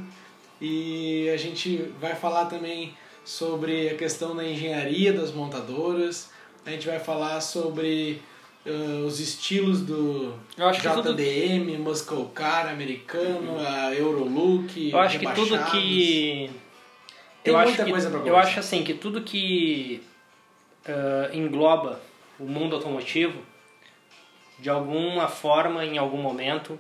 E 0.60 1.30
a 1.30 1.38
gente 1.38 1.92
vai 2.00 2.16
falar 2.16 2.46
também 2.46 2.94
sobre 3.24 3.90
a 3.90 3.96
questão 3.96 4.36
da 4.36 4.44
engenharia 4.48 5.14
das 5.14 5.32
montadoras. 5.32 6.30
A 6.66 6.70
gente 6.72 6.88
vai 6.88 7.00
falar 7.00 7.42
sobre 7.42 8.22
uh, 8.66 9.06
os 9.06 9.20
estilos 9.20 9.82
do 9.82 10.34
Eu 10.58 10.72
que 10.72 10.82
tudo- 10.82 11.14
JDM, 11.16 11.78
Muscle 11.80 12.28
Car 12.34 12.70
americano, 12.70 13.58
a 13.60 13.94
Eurolook, 13.94 14.90
Eu 14.92 15.00
acho 15.00 15.20
que 15.20 15.34
tudo 15.34 15.58
que. 15.72 16.52
Tem 17.44 17.52
eu 17.54 17.58
muita 17.60 17.72
acho 17.74 17.86
que, 17.86 17.92
coisa 17.92 18.10
pra 18.10 18.20
Eu 18.20 18.24
conversar. 18.24 18.48
acho 18.50 18.60
assim 18.60 18.84
que 18.84 18.94
tudo 18.94 19.22
que 19.22 20.04
ah, 20.86 21.30
engloba 21.34 22.00
o 22.40 22.44
mundo 22.46 22.76
automotivo, 22.76 23.42
de 24.60 24.70
alguma 24.70 25.28
forma, 25.28 25.84
em 25.84 25.98
algum 25.98 26.22
momento, 26.22 26.78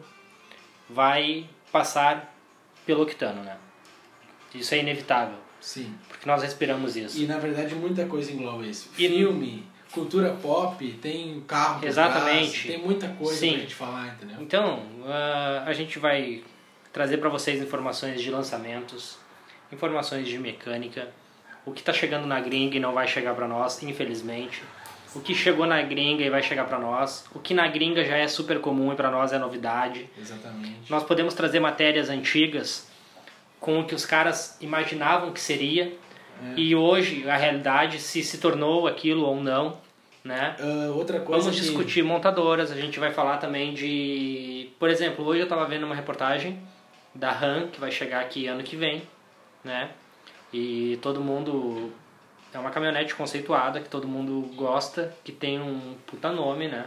vai 0.87 1.49
passar 1.71 2.35
pelo 2.85 3.01
octano, 3.03 3.41
né? 3.43 3.57
Isso 4.53 4.75
é 4.75 4.79
inevitável, 4.79 5.37
Sim. 5.61 5.93
porque 6.09 6.27
nós 6.27 6.41
respiramos 6.41 6.97
isso. 6.97 7.21
E 7.21 7.25
na 7.25 7.37
verdade 7.37 7.73
muita 7.75 8.05
coisa 8.05 8.31
engloba 8.31 8.65
isso. 8.65 8.89
E- 8.97 9.07
Filme, 9.07 9.63
cultura 9.91 10.31
pop, 10.41 10.85
tem 11.01 11.39
carro 11.47 11.85
Exatamente. 11.85 12.51
trás, 12.63 12.63
tem 12.65 12.77
muita 12.79 13.07
coisa 13.09 13.39
Sim. 13.39 13.51
pra 13.51 13.59
gente 13.61 13.75
falar, 13.75 14.07
entendeu? 14.15 14.37
Então, 14.39 14.83
ah, 15.05 15.63
a 15.65 15.73
gente 15.73 15.99
vai 15.99 16.43
trazer 16.91 17.17
para 17.17 17.29
vocês 17.29 17.61
informações 17.61 18.21
de 18.21 18.29
lançamentos, 18.31 19.17
informações 19.71 20.27
de 20.27 20.37
mecânica, 20.37 21.09
o 21.65 21.71
que 21.71 21.81
está 21.81 21.93
chegando 21.93 22.25
na 22.25 22.39
gringa 22.39 22.75
e 22.75 22.79
não 22.79 22.93
vai 22.93 23.07
chegar 23.07 23.35
para 23.35 23.47
nós, 23.47 23.81
infelizmente. 23.83 24.61
O 25.13 25.19
que 25.19 25.35
chegou 25.35 25.65
na 25.65 25.81
gringa 25.81 26.23
e 26.23 26.29
vai 26.29 26.41
chegar 26.41 26.65
para 26.65 26.79
nós, 26.79 27.25
o 27.35 27.39
que 27.39 27.53
na 27.53 27.67
gringa 27.67 28.03
já 28.03 28.15
é 28.15 28.27
super 28.29 28.59
comum 28.61 28.93
e 28.93 28.95
para 28.95 29.11
nós 29.11 29.33
é 29.33 29.37
novidade. 29.37 30.09
Exatamente. 30.17 30.89
Nós 30.89 31.03
podemos 31.03 31.33
trazer 31.33 31.59
matérias 31.59 32.09
antigas 32.09 32.87
com 33.61 33.79
o 33.79 33.85
que 33.85 33.95
os 33.95 34.05
caras 34.05 34.57
imaginavam 34.59 35.31
que 35.31 35.39
seria 35.39 35.93
É. 36.43 36.53
e 36.59 36.75
hoje 36.75 37.29
a 37.29 37.37
realidade 37.37 37.99
se 37.99 38.21
se 38.23 38.39
tornou 38.39 38.87
aquilo 38.87 39.23
ou 39.23 39.35
não, 39.41 39.77
né? 40.23 40.55
Ah, 40.59 40.91
outra 40.93 41.19
coisa 41.19 41.43
Vamos 41.45 41.59
que... 41.59 41.65
discutir 41.65 42.03
montadoras, 42.03 42.71
a 42.71 42.75
gente 42.75 42.99
vai 42.99 43.11
falar 43.13 43.37
também 43.37 43.73
de. 43.73 44.69
Por 44.79 44.89
exemplo, 44.89 45.23
hoje 45.25 45.39
eu 45.41 45.43
estava 45.45 45.65
vendo 45.65 45.85
uma 45.85 45.95
reportagem 45.95 46.59
da 47.13 47.31
RAM, 47.31 47.67
que 47.67 47.79
vai 47.79 47.91
chegar 47.91 48.21
aqui 48.21 48.47
ano 48.47 48.63
que 48.63 48.75
vem, 48.75 49.03
né? 49.63 49.91
E 50.51 50.97
todo 51.01 51.21
mundo. 51.21 51.91
É 52.53 52.59
uma 52.59 52.69
caminhonete 52.69 53.15
conceituada 53.15 53.79
que 53.79 53.87
todo 53.87 54.05
mundo 54.07 54.51
gosta, 54.55 55.15
que 55.23 55.31
tem 55.31 55.57
um 55.61 55.95
puta 56.05 56.31
nome, 56.33 56.67
né? 56.67 56.85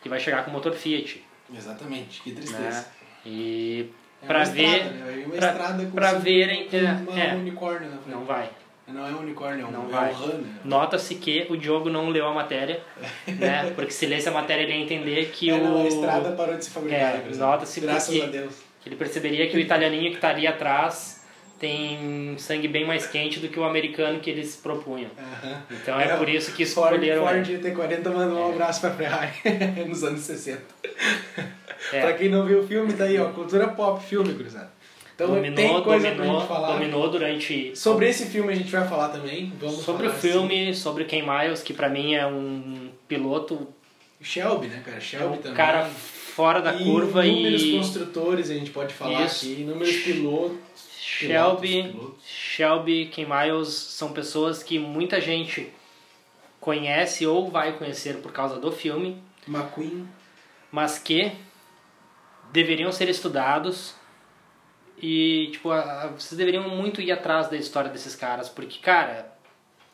Que 0.00 0.08
vai 0.08 0.20
chegar 0.20 0.44
com 0.44 0.50
motor 0.52 0.72
Fiat, 0.74 1.24
Exatamente, 1.52 2.22
que 2.22 2.30
né? 2.30 2.36
tristeza. 2.36 2.86
E 3.24 3.90
É 4.28 4.32
pra 4.32 4.44
ver. 4.44 4.62
estrada, 4.64 4.90
né? 4.90 5.12
É 5.22 5.26
uma 5.26 5.36
pra- 5.36 5.48
estrada 5.50 5.84
com 5.84 5.90
pra 5.92 6.12
verem, 6.14 6.68
com 6.68 6.76
é, 7.16 7.30
é. 7.30 7.34
unicórnio 7.34 7.88
na 7.90 7.96
frente. 7.98 8.14
Não 8.14 8.24
vai. 8.24 8.48
Não 8.88 9.04
é 9.06 9.10
um 9.10 9.18
unicórnio, 9.18 9.64
é 9.64 9.68
um, 9.68 9.72
Não 9.72 9.84
é 9.88 9.92
vai. 9.92 10.14
um 10.14 10.26
né? 10.38 10.44
Nota-se 10.64 11.16
que 11.16 11.46
o 11.50 11.56
Diogo 11.56 11.88
não 11.90 12.08
leu 12.08 12.26
a 12.26 12.32
matéria, 12.32 12.80
né? 13.26 13.72
Porque 13.74 13.90
se 13.90 14.06
lesse 14.06 14.28
a 14.28 14.32
matéria 14.32 14.62
ele 14.62 14.72
ia 14.72 14.82
entender 14.84 15.30
que 15.34 15.50
É, 15.50 15.54
o. 15.54 15.58
não, 15.64 15.82
a 15.84 15.88
estrada 15.88 16.30
parou 16.32 16.56
de 16.56 16.64
se 16.64 16.70
fabricar. 16.70 17.00
É, 17.16 17.22
nota-se 17.34 17.80
Graças 17.80 18.14
porque- 18.14 18.22
a 18.38 18.40
Deus. 18.42 18.54
Ele 18.86 18.94
perceberia 18.94 19.48
que 19.48 19.56
o 19.56 19.58
italianinho 19.60 20.10
que 20.10 20.16
está 20.18 20.28
ali 20.28 20.46
atrás 20.46 21.15
tem 21.58 22.34
sangue 22.38 22.68
bem 22.68 22.86
mais 22.86 23.06
quente 23.06 23.40
do 23.40 23.48
que 23.48 23.58
o 23.58 23.64
americano 23.64 24.20
que 24.20 24.28
eles 24.30 24.56
propunham. 24.56 25.10
Aham. 25.18 25.62
Então 25.70 25.98
é, 25.98 26.04
É, 26.04 26.16
por 26.16 26.28
isso 26.28 26.52
que 26.52 26.64
Ford, 26.66 26.92
escolheram. 26.94 27.22
Ford 27.26 27.46
GT40 27.46 28.12
mandou 28.14 28.46
um 28.48 28.52
abraço 28.52 28.80
pra 28.80 28.90
Ferrari 28.90 29.32
nos 29.88 30.04
anos 30.04 30.20
60. 30.20 30.60
É. 31.92 32.00
Pra 32.00 32.12
quem 32.14 32.28
não 32.28 32.44
viu 32.44 32.60
o 32.60 32.66
filme, 32.66 32.92
tá 32.92 33.04
aí, 33.04 33.18
ó. 33.18 33.26
Cultura 33.30 33.68
pop, 33.68 34.02
filme, 34.04 34.34
cruzado. 34.34 34.68
Então 35.14 35.28
tem 35.28 35.50
dominou, 35.52 35.82
coisa 35.82 36.08
pra 36.08 36.16
dominou, 36.16 36.40
gente 36.40 36.48
falar. 36.48 36.72
dominou 36.74 37.10
durante. 37.10 37.72
Sobre 37.74 38.06
esse 38.08 38.26
filme 38.26 38.52
a 38.52 38.56
gente 38.56 38.70
vai 38.70 38.86
falar 38.86 39.08
também. 39.08 39.50
Vamos 39.58 39.76
Sobre 39.76 40.06
o 40.06 40.10
falar 40.10 40.20
filme, 40.20 40.74
sobre 40.74 41.04
Ken 41.04 41.22
Miles, 41.22 41.62
que 41.62 41.72
pra 41.72 41.88
mim 41.88 42.14
é 42.14 42.26
um 42.26 42.90
piloto, 43.08 43.54
assim. 43.54 43.66
Shelby, 44.20 44.66
né, 44.66 44.82
cara? 44.84 44.98
é 44.98 45.00
Shelby 45.00 45.38
um 45.38 45.40
também. 45.40 45.56
cara 45.56 45.84
fora 45.86 46.60
da 46.60 46.74
e 46.74 46.84
curva 46.84 47.24
Inúmeros 47.24 47.62
e. 47.62 47.72
construtores 47.78 48.50
a 48.50 48.54
gente 48.54 48.70
pode 48.70 48.92
falar 48.92 49.24
Isso. 49.24 49.46
aqui. 49.46 49.62
Inúmeros 49.62 49.96
pilotos. 49.96 50.58
Shelby. 51.18 51.96
Shelby, 52.24 53.06
Ken 53.06 53.26
Miles 53.26 53.68
são 53.68 54.12
pessoas 54.12 54.62
que 54.62 54.78
muita 54.78 55.20
gente 55.20 55.72
conhece 56.60 57.26
ou 57.26 57.50
vai 57.50 57.72
conhecer 57.78 58.18
por 58.18 58.32
causa 58.32 58.58
do 58.58 58.70
filme. 58.72 59.22
McQueen. 59.48 60.08
mas 60.72 60.98
que 60.98 61.30
deveriam 62.52 62.90
ser 62.90 63.08
estudados 63.08 63.94
e 65.00 65.48
tipo 65.52 65.70
a- 65.70 66.08
vocês 66.08 66.36
deveriam 66.36 66.68
muito 66.68 67.00
ir 67.00 67.12
atrás 67.12 67.48
da 67.48 67.56
história 67.56 67.90
desses 67.90 68.14
caras 68.16 68.48
porque 68.48 68.78
cara 68.80 69.32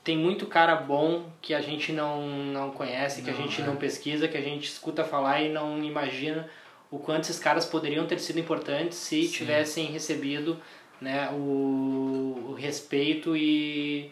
tem 0.05 0.17
muito 0.17 0.47
cara 0.47 0.75
bom 0.76 1.31
que 1.43 1.52
a 1.55 1.61
gente 1.61 1.93
não 1.93 2.26
não 2.26 2.71
conhece 2.71 3.21
que 3.23 3.31
a 3.31 3.33
Não, 3.35 3.41
gente 3.43 3.61
é. 3.61 3.64
não 3.67 3.76
pesquisa 3.76 4.26
que 4.29 4.37
a 4.37 4.41
gente 4.41 4.64
escuta 4.69 5.05
falar 5.05 5.43
e 5.43 5.49
não 5.50 5.83
imagina 5.85 6.49
o 6.91 6.99
quanto 6.99 7.25
esses 7.25 7.38
caras 7.38 7.64
poderiam 7.67 8.07
ter 8.07 8.19
sido 8.19 8.38
importantes 8.41 8.97
se 8.99 9.23
Sim. 9.25 9.31
tivessem 9.33 9.87
recebido 9.87 10.59
né 11.02 11.30
o, 11.32 12.50
o 12.50 12.54
respeito 12.54 13.37
e 13.37 14.11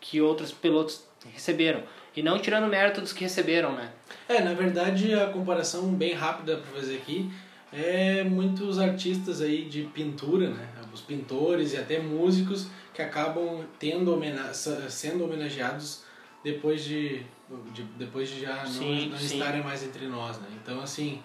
que 0.00 0.20
outros 0.20 0.50
pilotos 0.52 1.04
receberam 1.32 1.82
e 2.16 2.22
não 2.22 2.38
tirando 2.38 2.66
mérito 2.68 3.00
dos 3.00 3.12
que 3.12 3.22
receberam 3.24 3.72
né 3.74 3.90
É, 4.28 4.40
na 4.42 4.54
verdade, 4.54 5.14
a 5.14 5.26
comparação 5.28 5.92
bem 5.94 6.14
rápida 6.14 6.56
para 6.56 6.80
fazer 6.80 6.96
aqui 6.96 7.30
é 7.72 8.22
muitos 8.24 8.78
artistas 8.78 9.40
aí 9.40 9.64
de 9.64 9.82
pintura, 9.84 10.50
né? 10.50 10.68
Os 10.92 11.00
pintores 11.00 11.72
e 11.72 11.78
até 11.78 11.98
músicos 11.98 12.66
que 12.92 13.00
acabam 13.00 13.64
tendo 13.78 14.12
homena 14.12 14.52
sendo 14.52 15.24
homenageados 15.24 16.04
depois 16.44 16.84
de, 16.84 17.22
de 17.72 17.82
depois 17.96 18.28
de 18.28 18.40
já 18.42 18.56
não, 18.64 18.66
Sim, 18.70 19.08
não 19.08 19.16
sim. 19.18 19.24
estarem 19.38 19.62
mais 19.62 19.82
entre 19.82 20.06
nós, 20.06 20.38
né? 20.38 20.48
Então, 20.62 20.82
assim, 20.82 21.22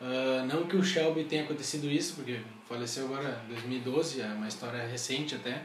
ah, 0.00 0.44
não 0.50 0.64
que 0.64 0.76
o 0.76 0.82
Shelby 0.82 1.24
tenha 1.24 1.44
acontecido 1.44 1.88
isso, 1.88 2.14
porque 2.16 2.40
faleceu 2.74 3.04
agora 3.06 3.40
em 3.48 3.52
2012, 3.54 4.20
é 4.20 4.26
uma 4.26 4.48
história 4.48 4.84
recente 4.86 5.36
até, 5.36 5.62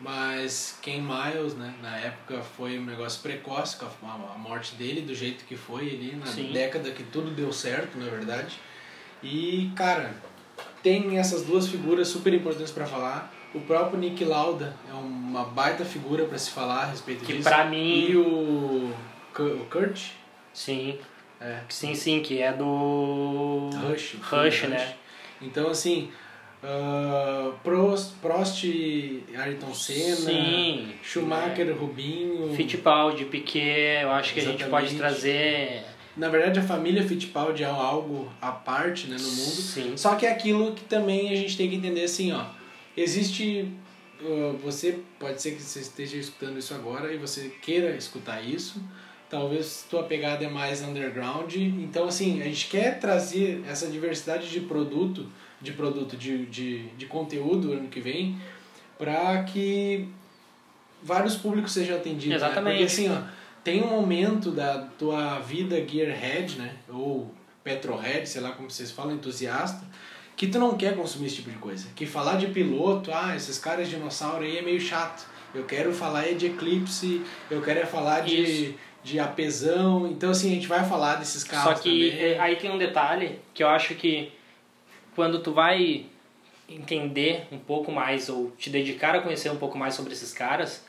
mas 0.00 0.76
Ken 0.82 1.00
Miles, 1.00 1.54
né, 1.54 1.72
na 1.80 1.96
época 1.98 2.42
foi 2.42 2.78
um 2.78 2.84
negócio 2.84 3.22
precoce 3.22 3.76
com 3.76 3.86
a, 4.06 4.36
morte 4.36 4.74
dele, 4.74 5.02
do 5.02 5.14
jeito 5.14 5.44
que 5.44 5.56
foi 5.56 5.82
ali, 5.88 6.16
na 6.18 6.26
Sim. 6.26 6.52
década 6.52 6.90
que 6.90 7.04
tudo 7.04 7.30
deu 7.30 7.52
certo, 7.52 7.96
na 7.96 8.06
verdade. 8.10 8.58
E, 9.22 9.70
cara, 9.76 10.12
tem 10.82 11.16
essas 11.18 11.42
duas 11.42 11.68
figuras 11.68 12.08
super 12.08 12.34
importantes 12.34 12.72
para 12.72 12.86
falar. 12.86 13.32
O 13.54 13.60
próprio 13.60 14.00
Nick 14.00 14.24
Lauda 14.24 14.74
é 14.90 14.92
uma 14.94 15.44
baita 15.44 15.84
figura 15.84 16.24
para 16.24 16.38
se 16.38 16.50
falar 16.50 16.82
a 16.82 16.86
respeito 16.86 17.24
Que 17.24 17.34
disso. 17.34 17.48
pra 17.48 17.66
mim- 17.66 18.06
E 18.10 18.16
o, 18.16 18.92
o 19.38 19.66
Kurt 19.70 20.08
sim 20.52 20.98
é, 21.40 21.60
Sim, 21.68 21.94
sim, 21.94 22.20
que 22.22 22.40
é 22.40 22.52
do 22.52 23.70
Rush. 23.88 24.02
filme 24.10 24.24
Rush, 24.48 24.62
né? 24.68 24.94
Então, 25.40 25.68
assim, 25.68 26.10
ah, 26.62 27.52
Prost, 27.64 28.12
Prost 28.20 28.64
Ayrton 28.64 29.74
Senna, 29.74 30.16
Sim. 30.16 30.92
Schumacher, 31.02 31.76
Rubinho. 31.76 32.54
Fittipaldi, 32.54 33.24
Piquet, 33.24 34.02
eu 34.02 34.10
acho 34.10 34.32
que 34.34 34.40
a 34.40 34.44
gente 34.44 34.64
pode 34.64 34.86
Exatamente. 34.86 34.96
trazer 34.96 35.84
Na 36.16 36.28
verdade, 36.28 36.58
a 36.60 36.62
família 36.62 37.02
Fittipaldi 37.02 37.62
é 37.62 37.66
algo 37.66 38.30
à 38.40 38.52
parte 38.52 39.06
né, 39.08 39.16
no 39.18 39.28
mundo. 39.28 39.60
Sim. 39.62 39.96
Só 39.96 40.14
que 40.14 40.26
é 40.26 40.30
aquilo 40.30 40.72
que 40.72 40.84
também 40.84 41.30
a 41.30 41.36
gente 41.36 41.56
tem 41.56 41.68
que 41.68 41.76
entender 41.76 42.04
assim, 42.04 42.32
ó. 42.32 42.44
Existe. 42.96 43.66
uh, 44.20 44.56
você 44.62 44.98
pode 45.18 45.40
ser 45.40 45.52
que 45.52 45.62
você 45.62 45.80
esteja 45.80 46.16
escutando 46.16 46.58
isso 46.58 46.74
agora 46.74 47.12
e 47.12 47.16
você 47.16 47.50
queira 47.62 47.96
escutar 47.96 48.42
isso. 48.42 48.80
Talvez 49.30 49.86
tua 49.88 50.02
pegada 50.02 50.44
é 50.44 50.48
mais 50.50 50.82
underground. 50.82 51.54
Então, 51.56 52.04
assim, 52.04 52.42
a 52.42 52.44
gente 52.44 52.68
quer 52.68 53.00
trazer 53.00 53.64
essa 53.66 53.86
diversidade 53.86 54.50
de 54.50 54.60
produto, 54.60 55.26
de 55.62 55.72
produto, 55.72 56.16
de, 56.16 56.46
de, 56.46 56.88
de 56.88 57.06
conteúdo 57.06 57.72
ano 57.72 57.88
que 57.88 58.00
vem, 58.00 58.38
para 58.98 59.44
que 59.44 60.08
vários 61.02 61.36
públicos 61.36 61.72
sejam 61.72 61.96
atendidos. 61.96 62.28
né? 62.28 62.36
Exatamente. 62.36 62.78
Porque 62.78 62.84
assim, 62.84 63.08
ó, 63.10 63.22
tem 63.62 63.82
um 63.82 63.88
momento 63.88 64.50
da 64.50 64.78
tua 64.98 65.38
vida 65.38 65.76
gearhead, 65.86 66.58
né? 66.58 66.74
Ou 66.88 67.32
petrolhead, 67.62 68.28
sei 68.28 68.40
lá 68.40 68.50
como 68.52 68.70
vocês 68.70 68.90
falam, 68.90 69.14
entusiasta, 69.14 69.86
que 70.36 70.48
tu 70.48 70.58
não 70.58 70.76
quer 70.76 70.96
consumir 70.96 71.26
esse 71.26 71.36
tipo 71.36 71.50
de 71.50 71.58
coisa. 71.58 71.86
Que 71.94 72.06
falar 72.06 72.36
de 72.36 72.48
piloto, 72.48 73.12
ah, 73.12 73.36
esses 73.36 73.58
caras 73.58 73.88
dinossauro 73.88 74.44
aí 74.44 74.58
é 74.58 74.62
meio 74.62 74.80
chato. 74.80 75.26
Eu 75.54 75.64
quero 75.64 75.92
falar 75.92 76.26
é 76.26 76.32
de 76.32 76.46
Eclipse, 76.46 77.22
eu 77.50 77.60
quero 77.60 77.80
é 77.80 77.86
falar 77.86 78.20
de, 78.20 78.74
de 79.04 79.20
apesão. 79.20 80.08
Então, 80.08 80.30
assim, 80.30 80.50
a 80.50 80.54
gente 80.54 80.66
vai 80.66 80.82
falar 80.88 81.16
desses 81.16 81.44
carros 81.44 81.76
Só 81.76 81.82
que 81.82 82.10
também. 82.10 82.40
aí 82.40 82.56
tem 82.56 82.70
um 82.70 82.78
detalhe 82.78 83.38
que 83.52 83.62
eu 83.62 83.68
acho 83.68 83.94
que 83.94 84.32
quando 85.14 85.40
tu 85.40 85.52
vai 85.52 86.06
entender 86.68 87.46
um 87.52 87.58
pouco 87.58 87.92
mais 87.92 88.28
ou 88.28 88.50
te 88.52 88.70
dedicar 88.70 89.14
a 89.14 89.20
conhecer 89.20 89.50
um 89.50 89.56
pouco 89.56 89.76
mais 89.76 89.94
sobre 89.94 90.12
esses 90.12 90.32
caras, 90.32 90.84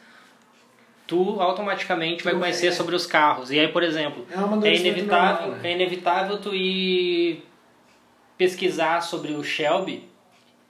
tu 1.05 1.41
automaticamente 1.41 2.23
vai 2.23 2.33
conhecer 2.33 2.67
é. 2.67 2.71
sobre 2.71 2.95
os 2.95 3.05
carros. 3.05 3.51
E 3.51 3.59
aí, 3.59 3.67
por 3.67 3.83
exemplo, 3.83 4.25
É 4.31 4.67
é 4.67 4.75
inevitável, 4.75 5.47
normal, 5.47 5.61
né? 5.61 5.69
é 5.69 5.75
inevitável 5.75 6.37
tu 6.37 6.55
ir 6.55 7.43
pesquisar 8.37 9.01
sobre 9.01 9.33
o 9.33 9.43
Shelby 9.43 10.12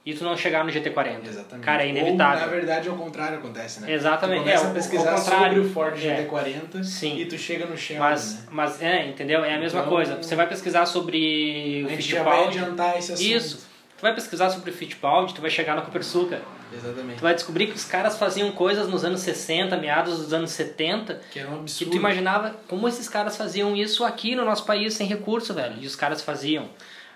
e 0.06 0.12
tu 0.14 0.22
não 0.24 0.36
chegar 0.36 0.64
no 0.64 0.70
GT40. 0.70 1.26
Exatamente. 1.26 1.64
Cara, 1.64 1.82
é 1.82 1.86
Ou, 1.86 1.90
inevitável. 1.90 2.40
na 2.40 2.46
verdade, 2.46 2.88
ao 2.88 2.96
contrário 2.96 3.38
acontece, 3.38 3.80
né? 3.80 3.92
Exatamente. 3.92 4.40
Tu 4.40 4.44
começa 4.44 4.64
É, 4.64 4.66
a 4.66 4.70
o- 4.70 4.74
pesquisar 4.74 5.16
sobre 5.16 5.60
o 5.60 5.70
Ford 5.70 5.94
É. 5.96 6.16
GT40 6.26 6.84
Sim. 6.84 7.18
e 7.18 7.24
tu 7.26 7.38
chega 7.38 7.66
no 7.66 7.76
Shelby, 7.76 8.00
Mas, 8.00 8.34
né? 8.34 8.40
mas 8.50 8.82
é, 8.82 9.06
entendeu? 9.06 9.44
É 9.44 9.54
a 9.54 9.58
mesma 9.58 9.80
Então, 9.80 9.90
coisa. 9.92 10.16
Você 10.16 10.34
vai 10.36 10.46
pesquisar 10.48 10.84
sobre 10.86 11.82
o 11.84 11.86
A 11.86 11.90
gente 11.90 12.02
já 12.10 12.22
vai 12.22 12.32
Fittipaldi. 12.44 12.58
adiantar 12.58 12.98
esse 12.98 13.12
assunto. 13.12 13.26
Isso. 13.26 13.66
Tu 13.96 14.02
vai 14.02 14.14
pesquisar 14.14 14.50
sobre 14.50 14.70
o 14.70 14.74
Fittipaldi, 14.74 15.32
tu 15.34 15.40
vai 15.40 15.50
chegar 15.50 15.74
na 15.76 15.80
Copersuca. 15.82 16.42
Exatamente. 16.72 17.18
Tu 17.18 17.22
vai 17.22 17.34
descobrir 17.34 17.68
que 17.68 17.74
os 17.76 17.84
caras 17.84 18.18
faziam 18.18 18.50
coisas 18.52 18.88
nos 18.88 19.04
anos 19.04 19.20
60, 19.20 19.76
meados 19.76 20.18
dos 20.18 20.32
anos 20.34 20.50
70, 20.50 21.20
Que 21.30 21.38
é 21.38 21.46
um 21.46 21.50
que 21.50 21.54
absurdo. 21.60 21.90
tu 21.92 21.96
imaginava 21.96 22.56
como 22.68 22.86
esses 22.88 23.08
caras 23.08 23.36
faziam 23.36 23.74
isso 23.76 24.04
aqui 24.04 24.34
no 24.34 24.44
nosso 24.44 24.66
país 24.66 24.92
sem 24.94 25.06
recurso, 25.06 25.54
velho. 25.54 25.76
E 25.80 25.86
os 25.86 25.94
caras 25.96 26.20
faziam. 26.20 26.68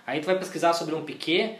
Aí 0.07 0.21
tu 0.21 0.27
vai 0.27 0.39
pesquisar 0.39 0.73
sobre 0.73 0.95
um 0.95 1.03
Piquet, 1.03 1.57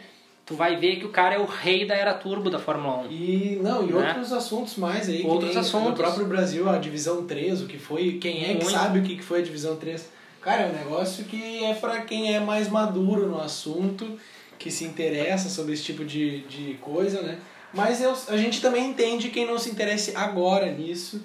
tu 0.49 0.55
vai 0.55 0.75
ver 0.77 0.95
que 0.95 1.05
o 1.05 1.09
cara 1.09 1.35
é 1.35 1.37
o 1.37 1.45
rei 1.45 1.85
da 1.85 1.93
era 1.93 2.11
turbo 2.11 2.49
da 2.49 2.57
Fórmula 2.57 3.03
1. 3.07 3.11
E 3.11 3.59
não, 3.61 3.87
e 3.87 3.93
Né? 3.93 4.07
outros 4.07 4.33
assuntos 4.33 4.75
mais 4.77 5.07
aí. 5.07 5.19
que 5.21 5.27
Outros 5.27 5.51
nem 5.51 5.59
assuntos. 5.59 5.89
No 5.89 5.95
próprio 5.95 6.25
Brasil, 6.25 6.67
a 6.67 6.79
divisão 6.79 7.23
3, 7.27 7.61
o 7.61 7.67
que 7.67 7.77
foi. 7.77 8.13
Quem 8.19 8.43
é 8.45 8.55
que 8.55 8.63
Muito. 8.63 8.71
sabe 8.71 8.97
o 8.97 9.03
que 9.03 9.15
que 9.15 9.23
foi 9.23 9.41
a 9.41 9.43
divisão 9.43 9.75
3? 9.75 10.09
Cara, 10.41 10.63
é 10.63 10.69
um 10.69 10.73
negócio 10.73 11.23
que 11.25 11.63
é 11.63 11.75
pra 11.75 12.01
quem 12.01 12.33
é 12.33 12.39
mais 12.39 12.67
maduro 12.67 13.27
no 13.27 13.39
assunto, 13.39 14.17
que 14.57 14.71
se 14.71 14.85
interessa 14.85 15.49
sobre 15.49 15.73
esse 15.73 15.83
tipo 15.83 16.03
de, 16.03 16.39
de 16.47 16.73
coisa, 16.81 17.21
né? 17.21 17.37
Mas 17.71 18.01
eu, 18.01 18.15
a 18.29 18.35
gente 18.35 18.59
também 18.59 18.89
entende 18.89 19.29
quem 19.29 19.45
não 19.45 19.59
se 19.59 19.69
interesse 19.69 20.15
agora 20.15 20.71
nisso. 20.71 21.21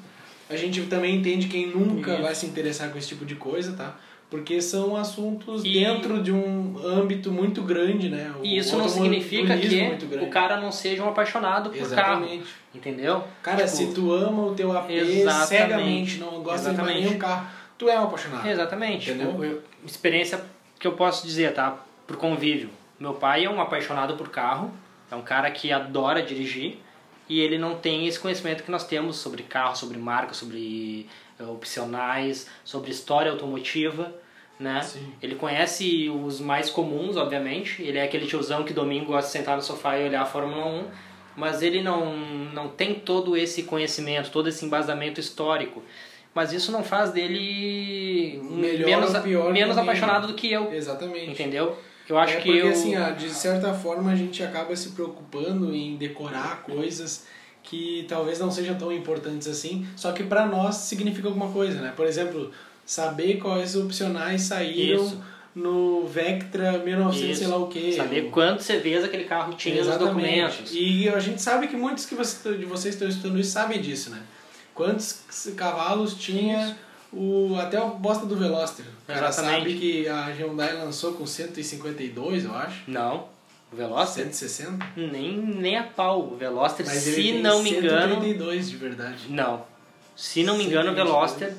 A 0.50 0.57
gente 0.57 0.83
também 0.83 1.16
entende 1.16 1.49
quem 1.49 1.69
nunca 1.69 2.12
Isso. 2.12 2.23
vai 2.23 2.35
se 2.35 2.45
interessar 2.45 2.90
com 2.90 2.99
esse 2.99 3.09
tipo 3.09 3.25
de 3.25 3.37
coisa, 3.37 3.73
tá? 3.73 3.97
Porque 4.31 4.61
são 4.61 4.97
assuntos 4.97 5.62
E- 5.64 5.73
dentro 5.75 6.21
de 6.23 6.33
um 6.33 6.76
âmbito 6.85 7.31
muito 7.31 7.62
grande, 7.62 8.09
né? 8.09 8.33
O 8.40 8.45
E 8.45 8.57
isso 8.57 8.76
não 8.76 8.88
significa 8.88 9.54
é 9.54 9.59
que 9.59 9.69
grande. 9.69 10.07
o 10.25 10.28
cara 10.28 10.61
não 10.61 10.73
seja 10.73 11.04
um 11.04 11.09
apaixonado 11.09 11.71
por 11.71 11.78
carro. 11.90 12.25
Exatamente. 12.25 12.47
Entendeu? 12.75 13.23
Cara, 13.43 13.59
Tipo, 13.64 13.69
se 13.69 13.95
tu 13.95 14.12
ama 14.12 14.47
o 14.47 14.54
teu 14.54 14.76
AP 14.76 14.90
Exatamente. 14.90 15.47
cegamente, 15.49 16.19
não 16.19 16.43
gosta 16.43 16.71
de 16.71 16.75
Exatamente. 16.75 17.00
nenhum 17.07 17.19
carro, 17.19 17.47
tu 17.78 17.88
é 17.88 17.99
um 18.00 18.04
apaixonado. 18.04 18.49
Exatamente. 18.49 19.11
Entendeu? 19.11 19.31
Tipo, 19.31 19.45
eu- 19.45 19.62
experiência 19.87 20.40
que 20.81 20.87
eu 20.87 20.93
posso 20.93 21.25
dizer, 21.25 21.54
tá? 21.54 21.78
Por 22.07 22.16
convívio. 22.16 22.71
Meu 22.99 23.14
pai 23.14 23.45
é 23.45 23.50
um 23.50 23.61
apaixonado 23.61 24.14
por 24.16 24.28
carro, 24.31 24.73
é 25.11 25.14
um 25.14 25.23
cara 25.23 25.49
que 25.50 25.71
adora 25.71 26.23
dirigir 26.23 26.78
e 27.28 27.38
ele 27.40 27.57
não 27.59 27.76
tem 27.76 28.07
esse 28.09 28.19
conhecimento 28.19 28.64
que 28.64 28.71
nós 28.71 28.85
temos 28.85 29.16
sobre 29.16 29.43
carro, 29.45 29.76
sobre 29.76 29.97
marca, 29.99 30.35
sobre 30.35 31.07
opcionais, 31.41 32.49
sobre 32.64 32.91
história 32.91 33.31
automotiva, 33.31 34.14
né? 34.59 34.83
Sim. 34.83 35.12
Ele 35.21 35.35
conhece 35.35 36.09
os 36.09 36.41
mais 36.41 36.71
comuns, 36.71 37.17
obviamente. 37.17 37.83
Ele 37.83 37.99
é 37.99 38.05
aquele 38.05 38.26
tiozão 38.26 38.64
que 38.64 38.73
domingo 38.73 39.07
gosta 39.07 39.26
de 39.26 39.33
sentar 39.33 39.57
no 39.57 39.62
sofá 39.62 39.99
e 39.99 40.07
olhar 40.07 40.23
a 40.23 40.26
Fórmula 40.26 40.67
1, 40.67 40.85
mas 41.37 41.62
ele 41.62 41.83
não, 41.83 42.17
não 42.53 42.69
tem 42.69 42.95
todo 42.95 43.37
esse 43.37 43.64
conhecimento, 43.64 44.31
todo 44.31 44.49
esse 44.49 44.64
embasamento 44.64 45.19
histórico. 45.21 45.83
Mas 46.35 46.53
isso 46.53 46.73
não 46.73 46.83
faz 46.83 47.12
dele 47.12 48.41
Melhor 48.43 48.87
menos, 48.87 49.19
pior 49.19 49.53
menos 49.53 49.75
que 49.76 49.81
apaixonado 49.81 50.26
do 50.26 50.35
que 50.35 50.50
eu, 50.50 50.73
Exatamente. 50.73 51.31
entendeu? 51.31 51.79
Eu 52.09 52.19
acho 52.19 52.35
é 52.35 52.41
que 52.41 52.53
porque 52.53 52.67
eu... 52.67 52.71
assim, 52.71 52.97
ó, 52.97 53.11
de 53.11 53.31
certa 53.31 53.73
forma 53.73 54.11
a 54.11 54.17
gente 54.17 54.43
acaba 54.43 54.75
se 54.75 54.91
preocupando 54.91 55.75
em 55.75 55.97
decorar 55.97 56.62
coisas 56.62 57.26
que 57.64 58.04
talvez 58.09 58.38
não 58.38 58.50
sejam 58.50 58.76
tão 58.76 58.92
importantes 58.92 59.48
assim, 59.48 59.87
só 59.96 60.12
que 60.12 60.22
pra 60.22 60.46
nós 60.46 60.77
significa 60.77 61.29
alguma 61.29 61.50
coisa, 61.50 61.81
né? 61.81 61.92
Por 61.96 62.07
exemplo, 62.07 62.53
saber 62.87 63.38
quais 63.38 63.74
opcionais 63.74 64.42
saíram 64.42 65.05
Isso. 65.05 65.20
no 65.55 66.07
Vectra 66.07 66.79
1900 66.79 67.31
Isso. 67.31 67.38
sei 67.40 67.48
lá 67.48 67.57
o 67.57 67.66
que. 67.66 67.92
Saber 67.92 68.31
quantos 68.31 68.66
CVs 68.66 69.05
aquele 69.05 69.24
carro 69.24 69.55
tinha 69.55 69.83
nos 69.83 69.96
documentos. 69.96 70.70
E 70.72 71.09
a 71.09 71.18
gente 71.18 71.40
sabe 71.40 71.66
que 71.66 71.77
muitos 71.77 72.05
que 72.05 72.14
você, 72.14 72.55
de 72.55 72.66
vocês 72.66 72.94
estão 72.94 73.09
estudando 73.09 73.40
isso 73.40 73.50
sabem 73.50 73.81
disso, 73.81 74.11
né? 74.11 74.20
Quantos 74.74 75.22
cavalos 75.57 76.14
tinha 76.14 76.77
o 77.12 77.57
até 77.57 77.81
o 77.81 77.90
bosta 77.90 78.27
do 78.27 78.37
Veloster. 78.37 78.85
O 79.05 79.07
cara 79.07 79.29
Exatamente. 79.29 79.59
sabe 79.59 79.79
que 79.79 80.09
a 80.09 80.27
Hyundai 80.27 80.74
lançou 80.74 81.12
com 81.12 81.27
152, 81.27 82.44
eu 82.44 82.55
acho. 82.55 82.83
Não, 82.88 83.29
o 83.75 83.77
Veloster 83.77 84.25
160? 84.25 84.87
nem, 84.97 85.37
nem 85.37 85.77
a 85.77 85.83
pau. 85.83 86.21
O 86.33 86.37
Veloster, 86.37 86.87
Mas 86.87 86.99
se 86.99 87.33
não 87.35 87.63
me 87.63 87.71
engano... 87.71 88.15
132 88.15 88.71
de 88.71 88.77
verdade. 88.77 89.25
Não. 89.29 89.67
Se 90.15 90.45
não 90.45 90.57
me 90.57 90.65
engano, 90.65 90.93
o 90.93 90.95
122. 90.95 91.09
Veloster... 91.09 91.57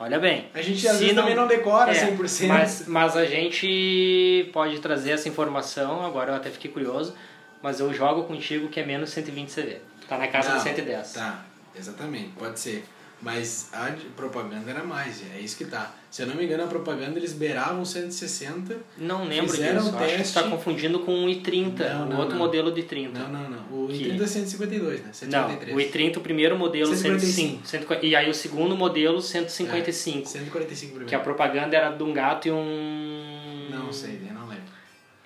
Olha 0.00 0.20
bem. 0.20 0.46
A 0.54 0.62
gente 0.62 0.86
às 0.86 1.00
vezes 1.00 1.14
também 1.16 1.34
não 1.34 1.48
decora 1.48 1.90
É, 1.90 2.12
100%. 2.12 2.46
Mas, 2.46 2.84
mas 2.86 3.16
a 3.16 3.24
gente 3.24 4.48
pode 4.52 4.78
trazer 4.78 5.10
essa 5.10 5.28
informação, 5.28 6.06
agora 6.06 6.30
eu 6.30 6.36
até 6.36 6.50
fiquei 6.50 6.70
curioso, 6.70 7.14
mas 7.60 7.80
eu 7.80 7.92
jogo 7.92 8.22
contigo 8.22 8.68
que 8.68 8.78
é 8.78 8.86
menos 8.86 9.10
120 9.10 9.52
CV. 9.52 9.78
Tá 10.08 10.16
na 10.16 10.28
casa 10.28 10.50
Não, 10.50 10.58
de 10.58 10.62
110. 10.62 11.12
Tá, 11.12 11.44
exatamente, 11.76 12.28
pode 12.38 12.60
ser. 12.60 12.84
Mas 13.20 13.68
a 13.72 13.92
propaganda 14.16 14.70
era 14.70 14.84
mais, 14.84 15.20
é 15.34 15.40
isso 15.40 15.56
que 15.56 15.64
tá. 15.64 15.92
Se 16.08 16.22
eu 16.22 16.28
não 16.28 16.36
me 16.36 16.44
engano, 16.44 16.62
a 16.62 16.66
propaganda 16.68 17.18
eles 17.18 17.32
beiravam 17.32 17.84
160. 17.84 18.76
Não 18.96 19.24
lembro 19.26 19.50
Fizeram 19.50 19.78
disso. 19.82 19.88
um 19.96 19.98
eu 19.98 20.04
Acho 20.04 20.12
que 20.12 20.18
tá 20.32 20.40
teste. 20.42 20.50
confundindo 20.50 21.00
com 21.00 21.24
o 21.24 21.28
i30, 21.28 21.78
Não, 21.78 22.06
o 22.06 22.08
não, 22.10 22.16
outro 22.18 22.36
não. 22.36 22.44
modelo 22.44 22.70
de 22.72 22.84
30. 22.84 23.18
Não, 23.18 23.28
não, 23.28 23.50
não. 23.50 23.84
O 23.84 23.88
Que- 23.88 24.04
i30 24.12 24.22
é 24.22 24.26
152, 24.26 25.00
né? 25.00 25.06
Não, 25.06 25.12
153. 25.12 25.76
o 25.76 25.80
i30, 25.80 26.16
o 26.16 26.20
primeiro 26.20 26.56
modelo, 26.56 26.94
155. 26.94 27.66
105. 27.66 28.06
E 28.06 28.14
aí 28.14 28.30
o 28.30 28.34
segundo 28.34 28.76
modelo, 28.76 29.20
155. 29.20 30.28
145 30.28 30.90
primeiro. 30.90 31.08
Que 31.08 31.14
a 31.16 31.20
propaganda 31.20 31.76
era 31.76 31.90
de 31.90 32.02
um 32.04 32.12
gato 32.12 32.46
e 32.46 32.52
um... 32.52 33.66
Não 33.70 33.92
sei, 33.92 34.20
eu 34.28 34.32
não 34.34 34.46
lembro. 34.46 34.62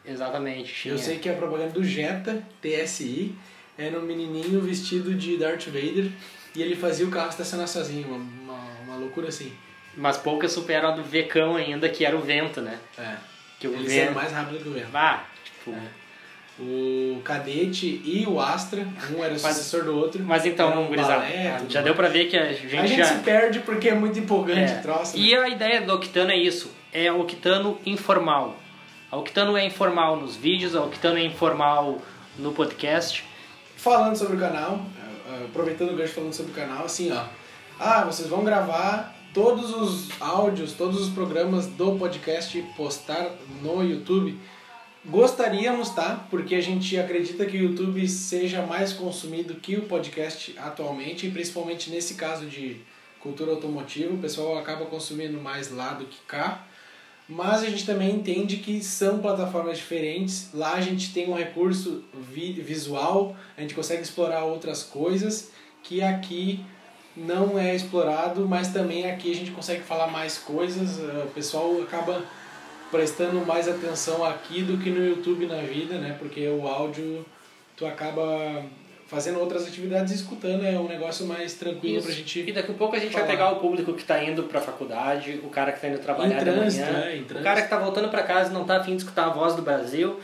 Exatamente. 0.05 0.73
Tinha. 0.73 0.95
Eu 0.95 0.99
sei 0.99 1.19
que 1.19 1.29
a 1.29 1.35
propaganda 1.35 1.71
do 1.73 1.85
Jetta 1.85 2.43
TSI 2.63 3.35
era 3.77 3.99
um 3.99 4.03
menininho 4.03 4.61
vestido 4.63 5.15
de 5.15 5.37
Darth 5.37 5.67
Vader 5.67 6.11
e 6.55 6.63
ele 6.63 6.77
fazia 6.77 7.07
o 7.07 7.11
carro 7.11 7.29
estacionar 7.31 7.69
sozinho, 7.69 8.09
uma, 8.09 8.17
uma, 8.17 8.65
uma 8.85 8.97
loucura 8.97 9.29
assim. 9.29 9.53
Mas 9.97 10.17
poucas 10.17 10.53
superam 10.53 10.91
a 10.91 10.93
do 10.93 11.03
Vecão 11.03 11.57
ainda, 11.57 11.89
que 11.89 12.05
era 12.05 12.17
o 12.17 12.21
vento, 12.21 12.61
né? 12.61 12.79
É. 12.99 13.15
Que 13.61 13.69
o 13.69 13.75
Eles 13.75 13.93
vento... 13.93 14.03
eram 14.03 14.15
mais 14.15 14.33
rápido 14.33 14.63
que 14.63 14.69
o 14.69 14.73
vento. 14.73 14.89
Ah, 14.95 15.25
tipo... 15.45 15.77
O 16.59 17.21
Cadete 17.25 18.03
e 18.05 18.27
o 18.29 18.39
Astra, 18.39 18.87
um 19.11 19.25
era 19.25 19.33
o 19.33 19.39
sucessor 19.39 19.85
do 19.85 19.97
outro. 19.97 20.23
Mas 20.23 20.45
então, 20.45 20.83
um 20.83 20.87
gurizada, 20.87 21.25
ah, 21.25 21.63
já 21.69 21.81
deu 21.81 21.95
pra 21.95 22.09
ver 22.09 22.27
que 22.27 22.37
a 22.37 22.53
gente, 22.53 22.77
A 22.77 22.87
gente 22.87 22.99
já... 22.99 23.05
se 23.07 23.19
perde 23.21 23.61
porque 23.61 23.89
é 23.89 23.95
muito 23.95 24.19
empolgante 24.19 24.73
É. 24.73 24.79
o 24.79 24.83
troço. 24.83 25.17
E 25.17 25.33
né? 25.33 25.39
a 25.39 25.49
ideia 25.49 25.81
do 25.81 25.95
Octano 25.95 26.31
é 26.31 26.37
isso, 26.37 26.71
é 26.93 27.11
o 27.11 27.21
Octano 27.21 27.79
informal. 27.87 28.57
A 29.11 29.17
Octano 29.17 29.57
é 29.57 29.65
informal 29.65 30.17
nos 30.17 30.37
vídeos, 30.37 30.77
a 30.77 30.83
Octano 30.83 31.19
é 31.19 31.25
informal 31.25 32.01
no 32.39 32.53
podcast. 32.53 33.25
Falando 33.77 34.17
sobre 34.17 34.37
o 34.37 34.39
canal, 34.39 34.81
aproveitando 35.45 35.93
o 35.93 35.97
gancho 35.97 36.15
falando 36.15 36.33
sobre 36.33 36.53
o 36.53 36.55
canal, 36.55 36.85
assim, 36.85 37.11
ó. 37.13 37.25
Ah, 37.79 38.05
vocês 38.05 38.29
vão 38.29 38.45
gravar 38.45 39.17
todos 39.33 39.75
os 39.75 40.09
áudios, 40.21 40.73
todos 40.73 41.01
os 41.01 41.09
programas 41.09 41.67
do 41.67 41.99
podcast 41.99 42.61
postar 42.77 43.31
no 43.63 43.83
YouTube. 43.83 44.39
Gostaríamos, 45.05 45.91
tá? 45.91 46.27
Porque 46.31 46.55
a 46.55 46.61
gente 46.61 46.99
acredita 46.99 47.45
que 47.47 47.57
o 47.57 47.63
YouTube 47.63 48.07
seja 48.09 48.65
mais 48.65 48.93
consumido 48.93 49.55
que 49.57 49.77
o 49.77 49.83
podcast 49.83 50.55
atualmente, 50.59 51.29
principalmente 51.29 51.91
nesse 51.91 52.15
caso 52.15 52.47
de 52.47 52.81
cultura 53.19 53.53
automotiva, 53.53 54.15
o 54.15 54.19
pessoal 54.19 54.59
acaba 54.59 54.85
consumindo 54.87 55.41
mais 55.41 55.73
lá 55.73 55.95
do 55.95 56.05
que 56.05 56.19
cá. 56.27 56.67
Mas 57.35 57.63
a 57.63 57.71
gente 57.71 57.87
também 57.87 58.15
entende 58.15 58.59
que 58.59 58.83
são 58.83 59.19
plataformas 59.19 59.79
diferentes. 59.79 60.51
Lá 60.53 60.75
a 60.75 60.81
gente 60.83 61.15
tem 61.15 61.31
um 61.31 61.35
recurso 61.35 62.05
vi 62.13 62.53
visual, 62.53 63.35
a 63.57 63.61
gente 63.63 63.75
consegue 63.75 64.03
explorar 64.03 64.45
outras 64.45 64.83
coisas 64.83 65.51
que 65.83 66.03
aqui 66.03 66.61
não 67.17 67.59
é 67.59 67.75
explorado, 67.75 68.47
mas 68.47 68.69
também 68.69 69.11
aqui 69.11 69.33
a 69.33 69.35
gente 69.35 69.51
consegue 69.51 69.83
falar 69.83 70.09
mais 70.09 70.37
coisas. 70.37 71.01
eh, 71.01 71.25
O 71.25 71.31
pessoal 71.31 71.81
acaba 71.83 72.23
prestando 72.91 73.45
mais 73.47 73.67
atenção 73.67 74.23
aqui 74.23 74.63
do 74.63 74.77
que 74.77 74.91
no 74.91 75.03
YouTube 75.05 75.47
na 75.47 75.63
vida, 75.63 75.99
né? 75.99 76.15
Porque 76.19 76.47
o 76.49 76.69
áudio 76.69 77.25
tu 77.77 77.87
acaba 77.87 78.63
fazendo 79.13 79.39
outras 79.39 79.67
atividades 79.67 80.11
e 80.11 80.17
escutando 80.17 80.65
é 80.65 80.79
um 80.79 80.89
negócio 80.89 81.27
mais 81.27 81.53
tranquilo 81.53 81.99
Isso. 81.99 82.07
pra 82.07 82.17
gente 82.17 82.41
E 82.49 82.51
daqui 82.53 82.71
a 82.73 82.75
pouco 82.75 82.97
a 82.97 82.99
gente 82.99 83.13
falar. 83.13 83.27
vai 83.27 83.37
pegar 83.37 83.51
o 83.53 83.57
público 83.61 83.93
que 83.93 84.03
tá 84.05 84.25
indo 84.25 84.45
pra 84.45 84.59
faculdade, 84.61 85.39
o 85.45 85.51
cara 85.51 85.71
que 85.71 85.81
tá 85.83 85.89
indo 85.89 85.99
trabalhar 85.99 86.35
Em 86.35 86.39
de 86.39 86.45
trânsito, 86.45 86.91
manhã, 86.91 87.05
é, 87.05 87.17
em 87.17 87.21
o 87.21 87.25
trânsito. 87.27 87.45
cara 87.45 87.63
que 87.63 87.69
tá 87.69 87.79
voltando 87.79 88.09
pra 88.09 88.23
casa 88.23 88.51
e 88.51 88.55
não 88.55 88.65
tá 88.65 88.79
afim 88.79 88.97
de 88.97 89.03
escutar 89.03 89.27
a 89.27 89.29
voz 89.29 89.55
do 89.55 89.61
Brasil. 89.61 90.19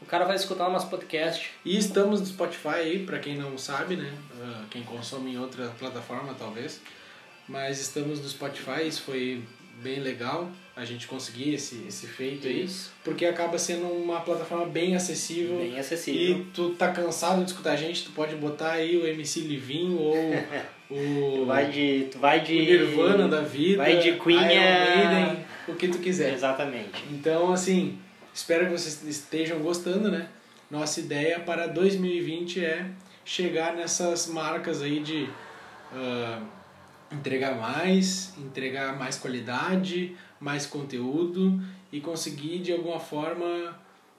O 0.00 0.06
cara 0.06 0.24
vai 0.24 0.34
escutar 0.36 0.70
nosso 0.70 0.88
podcast. 0.88 1.50
E 1.64 1.76
estamos 1.76 2.18
no 2.20 2.26
Spotify 2.26 2.68
aí, 2.68 2.98
pra 3.04 3.18
quem 3.18 3.36
não 3.36 3.58
sabe, 3.58 3.96
né? 3.96 4.10
Uh, 4.34 4.66
quem 4.70 4.82
consome 4.82 5.34
em 5.34 5.38
outra 5.38 5.66
plataforma, 5.78 6.34
talvez. 6.38 6.80
Mas 7.46 7.78
estamos 7.78 8.18
no 8.20 8.28
Spotify, 8.28 8.86
isso 8.88 9.02
foi 9.02 9.42
bem 9.82 10.00
legal 10.00 10.50
a 10.76 10.84
gente 10.84 11.06
conseguir 11.06 11.54
esse, 11.54 11.84
esse 11.86 12.06
feito 12.06 12.48
Isso. 12.48 12.90
aí, 12.90 13.02
porque 13.04 13.26
acaba 13.26 13.58
sendo 13.58 13.86
uma 13.86 14.20
plataforma 14.20 14.66
bem 14.66 14.94
acessível. 14.94 15.58
Bem 15.58 15.78
acessível. 15.78 16.38
E 16.38 16.44
tu 16.54 16.70
tá 16.70 16.90
cansado 16.90 17.44
de 17.44 17.50
escutar 17.50 17.72
a 17.72 17.76
gente, 17.76 18.04
tu 18.04 18.12
pode 18.12 18.34
botar 18.36 18.72
aí 18.72 18.96
o 18.96 19.06
MC 19.06 19.40
Livinho 19.40 19.98
ou 19.98 20.16
o. 20.90 21.38
tu 21.38 21.44
vai 21.46 21.70
de. 21.70 22.08
Tu 22.10 22.18
vai 22.18 22.40
de. 22.40 22.54
Nirvana 22.54 23.28
da 23.28 23.40
vida. 23.40 23.78
Vai 23.78 23.98
de 23.98 24.12
Queen 24.12 24.38
o 25.68 25.74
que 25.74 25.88
tu 25.88 25.98
quiser. 25.98 26.32
Exatamente. 26.32 27.04
Então, 27.10 27.52
assim, 27.52 27.98
espero 28.32 28.66
que 28.66 28.72
vocês 28.72 29.02
estejam 29.04 29.58
gostando, 29.58 30.10
né? 30.10 30.28
Nossa 30.70 31.00
ideia 31.00 31.40
para 31.40 31.66
2020 31.66 32.64
é 32.64 32.86
chegar 33.24 33.74
nessas 33.74 34.26
marcas 34.26 34.82
aí 34.82 35.00
de. 35.00 35.28
Uh, 35.92 36.59
entregar 37.10 37.56
mais, 37.56 38.32
entregar 38.38 38.96
mais 38.96 39.16
qualidade, 39.16 40.16
mais 40.38 40.66
conteúdo 40.66 41.60
e 41.92 42.00
conseguir 42.00 42.60
de 42.60 42.72
alguma 42.72 43.00
forma 43.00 43.76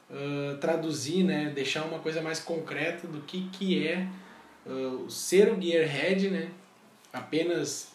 uh, 0.09 0.57
traduzir, 0.57 1.23
né, 1.23 1.51
deixar 1.55 1.83
uma 1.85 1.99
coisa 1.99 2.21
mais 2.21 2.39
concreta 2.39 3.07
do 3.07 3.21
que, 3.21 3.49
que 3.49 3.87
é 3.87 4.07
uh, 4.65 5.09
ser 5.09 5.51
o 5.51 5.61
gearhead, 5.61 6.29
né, 6.29 6.49
apenas 7.13 7.91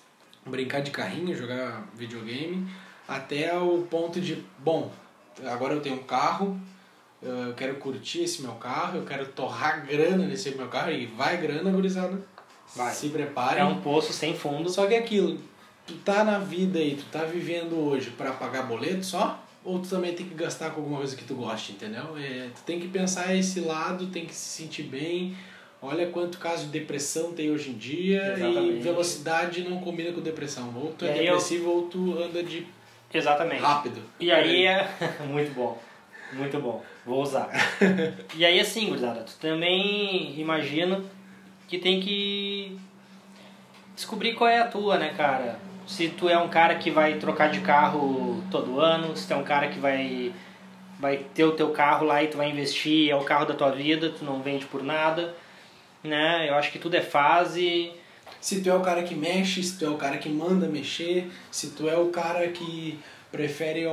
brincar 0.46 0.80
de 0.80 0.90
carrinho, 0.90 1.36
jogar 1.36 1.86
videogame, 1.94 2.66
até 3.06 3.56
o 3.56 3.82
ponto 3.82 4.20
de, 4.20 4.44
bom, 4.58 4.90
agora 5.44 5.74
eu 5.74 5.80
tenho 5.80 5.96
um 5.96 6.04
carro, 6.04 6.58
eu 7.22 7.54
quero 7.54 7.76
curtir 7.76 8.22
esse 8.22 8.42
meu 8.42 8.52
carro, 8.52 8.98
eu 8.98 9.04
quero 9.04 9.26
torrar 9.28 9.84
grana 9.84 10.26
nesse 10.26 10.54
meu 10.54 10.68
carro 10.68 10.92
e 10.92 11.06
vai 11.06 11.36
grana, 11.36 11.70
gurizada 11.70 12.20
Vai. 12.74 12.92
Se 12.92 13.08
prepare. 13.08 13.60
É 13.60 13.64
um 13.64 13.80
poço 13.80 14.12
sem 14.12 14.36
fundo. 14.36 14.68
Só 14.68 14.86
que 14.86 14.94
é 14.94 14.98
aquilo, 14.98 15.38
tu 15.86 15.94
tá 15.94 16.24
na 16.24 16.38
vida 16.38 16.78
aí, 16.78 16.96
tu 16.96 17.04
tá 17.10 17.24
vivendo 17.24 17.76
hoje 17.76 18.10
para 18.10 18.32
pagar 18.32 18.62
boleto 18.62 19.04
só? 19.04 19.42
Ou 19.64 19.80
tu 19.80 19.88
também 19.88 20.14
tem 20.14 20.26
que 20.26 20.34
gastar 20.34 20.70
com 20.70 20.80
alguma 20.80 20.98
coisa 20.98 21.16
que 21.16 21.24
tu 21.24 21.34
goste, 21.34 21.72
entendeu? 21.72 22.16
É, 22.16 22.48
tu 22.54 22.62
tem 22.64 22.78
que 22.78 22.88
pensar 22.88 23.34
esse 23.34 23.60
lado, 23.60 24.06
tem 24.06 24.24
que 24.24 24.34
se 24.34 24.62
sentir 24.62 24.84
bem. 24.84 25.36
Olha 25.82 26.06
quanto 26.06 26.38
caso 26.38 26.66
de 26.66 26.70
depressão 26.70 27.32
tem 27.32 27.50
hoje 27.50 27.70
em 27.70 27.74
dia 27.74 28.34
Exatamente. 28.36 28.78
e 28.78 28.80
velocidade 28.80 29.68
não 29.68 29.80
combina 29.80 30.12
com 30.12 30.20
depressão. 30.20 30.72
Ou 30.76 30.92
tu 30.92 31.04
é 31.04 31.12
depressivo 31.12 31.64
eu... 31.64 31.74
ou 31.76 31.82
tu 31.82 32.22
anda 32.22 32.42
de 32.42 32.66
Exatamente. 33.12 33.60
rápido. 33.60 34.02
E 34.18 34.30
aí 34.30 34.66
é 34.66 34.88
muito 35.28 35.52
bom. 35.54 35.78
Muito 36.32 36.58
bom. 36.60 36.82
Vou 37.04 37.22
usar. 37.22 37.50
e 38.34 38.44
aí 38.44 38.58
assim, 38.58 38.88
gurizada, 38.88 39.20
tu 39.20 39.34
também 39.40 40.38
imagina 40.38 41.02
que 41.66 41.78
tem 41.78 42.00
que 42.00 42.78
descobrir 43.94 44.34
qual 44.34 44.48
é 44.48 44.60
a 44.60 44.66
tua, 44.66 44.98
né, 44.98 45.14
cara? 45.16 45.58
Se 45.86 46.08
tu 46.08 46.28
é 46.28 46.38
um 46.38 46.48
cara 46.48 46.74
que 46.76 46.90
vai 46.90 47.14
trocar 47.14 47.50
de 47.50 47.60
carro 47.60 48.42
todo 48.50 48.80
ano, 48.80 49.16
se 49.16 49.26
tu 49.26 49.34
é 49.34 49.36
um 49.36 49.44
cara 49.44 49.68
que 49.68 49.78
vai 49.78 50.32
vai 50.98 51.18
ter 51.34 51.44
o 51.44 51.52
teu 51.52 51.70
carro 51.70 52.06
lá 52.06 52.22
e 52.22 52.28
tu 52.28 52.38
vai 52.38 52.50
investir, 52.50 53.10
é 53.10 53.14
o 53.14 53.24
carro 53.24 53.44
da 53.44 53.54
tua 53.54 53.70
vida, 53.70 54.10
tu 54.10 54.24
não 54.24 54.40
vende 54.40 54.64
por 54.64 54.82
nada, 54.82 55.34
né? 56.02 56.48
Eu 56.48 56.54
acho 56.54 56.72
que 56.72 56.78
tudo 56.78 56.96
é 56.96 57.02
fase. 57.02 57.92
Se 58.40 58.62
tu 58.62 58.70
é 58.70 58.74
o 58.74 58.80
cara 58.80 59.02
que 59.02 59.14
mexe, 59.14 59.62
se 59.62 59.78
tu 59.78 59.84
é 59.84 59.90
o 59.90 59.96
cara 59.96 60.16
que 60.16 60.28
manda 60.28 60.66
mexer, 60.66 61.30
se 61.50 61.70
tu 61.72 61.88
é 61.88 61.96
o 61.96 62.08
cara 62.08 62.48
que 62.48 62.98
prefere 63.36 63.84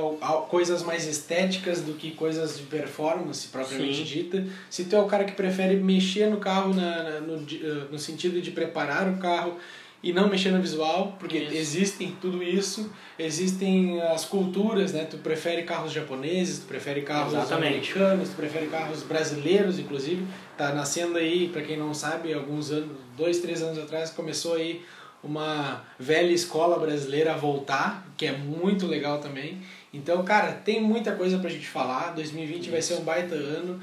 coisas 0.48 0.82
mais 0.82 1.06
estéticas 1.06 1.82
do 1.82 1.92
que 1.92 2.12
coisas 2.12 2.56
de 2.56 2.62
performance 2.64 3.46
propriamente 3.48 3.98
Sim. 3.98 4.04
dita. 4.04 4.46
Se 4.70 4.84
tu 4.84 4.96
é 4.96 5.00
o 5.00 5.04
cara 5.04 5.24
que 5.24 5.32
prefere 5.32 5.76
mexer 5.76 6.30
no 6.30 6.38
carro 6.38 6.72
na, 6.72 7.02
na 7.02 7.20
no, 7.20 7.36
eh, 7.36 7.84
no 7.92 7.98
sentido 7.98 8.40
de 8.40 8.50
preparar 8.52 9.06
o 9.06 9.18
carro 9.18 9.58
e 10.02 10.14
não 10.14 10.28
mexer 10.28 10.50
no 10.50 10.62
visual, 10.62 11.16
porque 11.18 11.38
isso. 11.38 11.54
existem 11.54 12.16
tudo 12.20 12.42
isso, 12.42 12.90
existem 13.18 14.00
as 14.00 14.24
culturas, 14.24 14.94
né? 14.94 15.04
Tu 15.04 15.18
prefere 15.18 15.62
carros 15.62 15.92
japoneses, 15.92 16.60
tu 16.60 16.66
prefere 16.66 17.02
carros 17.02 17.34
Exatamente. 17.34 17.68
americanos, 17.68 18.30
tu 18.30 18.36
prefere 18.36 18.66
carros 18.68 19.02
brasileiros, 19.02 19.78
inclusive. 19.78 20.26
Tá 20.56 20.72
nascendo 20.72 21.18
aí, 21.18 21.48
para 21.48 21.60
quem 21.60 21.76
não 21.76 21.92
sabe, 21.92 22.32
alguns 22.32 22.70
anos, 22.70 22.96
dois, 23.14 23.40
três 23.40 23.62
anos 23.62 23.78
atrás, 23.78 24.08
começou 24.10 24.54
aí 24.54 24.82
uma 25.24 25.82
velha 25.98 26.32
escola 26.32 26.78
brasileira 26.78 27.32
a 27.32 27.36
voltar, 27.36 28.06
que 28.16 28.26
é 28.26 28.32
muito 28.32 28.86
legal 28.86 29.18
também. 29.18 29.58
Então, 29.92 30.22
cara, 30.24 30.52
tem 30.52 30.82
muita 30.82 31.12
coisa 31.12 31.38
pra 31.38 31.48
gente 31.48 31.66
falar. 31.66 32.10
2020 32.14 32.62
Isso. 32.62 32.70
vai 32.70 32.82
ser 32.82 32.94
um 32.94 33.00
baita 33.02 33.34
ano. 33.34 33.80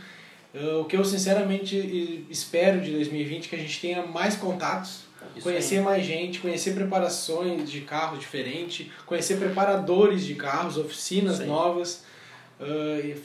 Uh, 0.53 0.81
o 0.81 0.85
que 0.85 0.97
eu 0.97 1.05
sinceramente 1.05 2.25
espero 2.29 2.81
de 2.81 2.91
2020 2.91 3.45
é 3.45 3.49
que 3.49 3.55
a 3.55 3.59
gente 3.59 3.79
tenha 3.79 4.05
mais 4.05 4.35
contatos, 4.35 5.05
Isso 5.33 5.43
conhecer 5.43 5.77
aí. 5.77 5.83
mais 5.83 6.05
gente, 6.05 6.39
conhecer 6.39 6.73
preparações 6.73 7.71
de 7.71 7.81
carros 7.81 8.19
diferentes, 8.19 8.87
conhecer 9.05 9.37
preparadores 9.37 10.25
de 10.25 10.35
carros, 10.35 10.77
oficinas 10.77 11.39
novas. 11.39 12.03
Uh, 12.59 13.15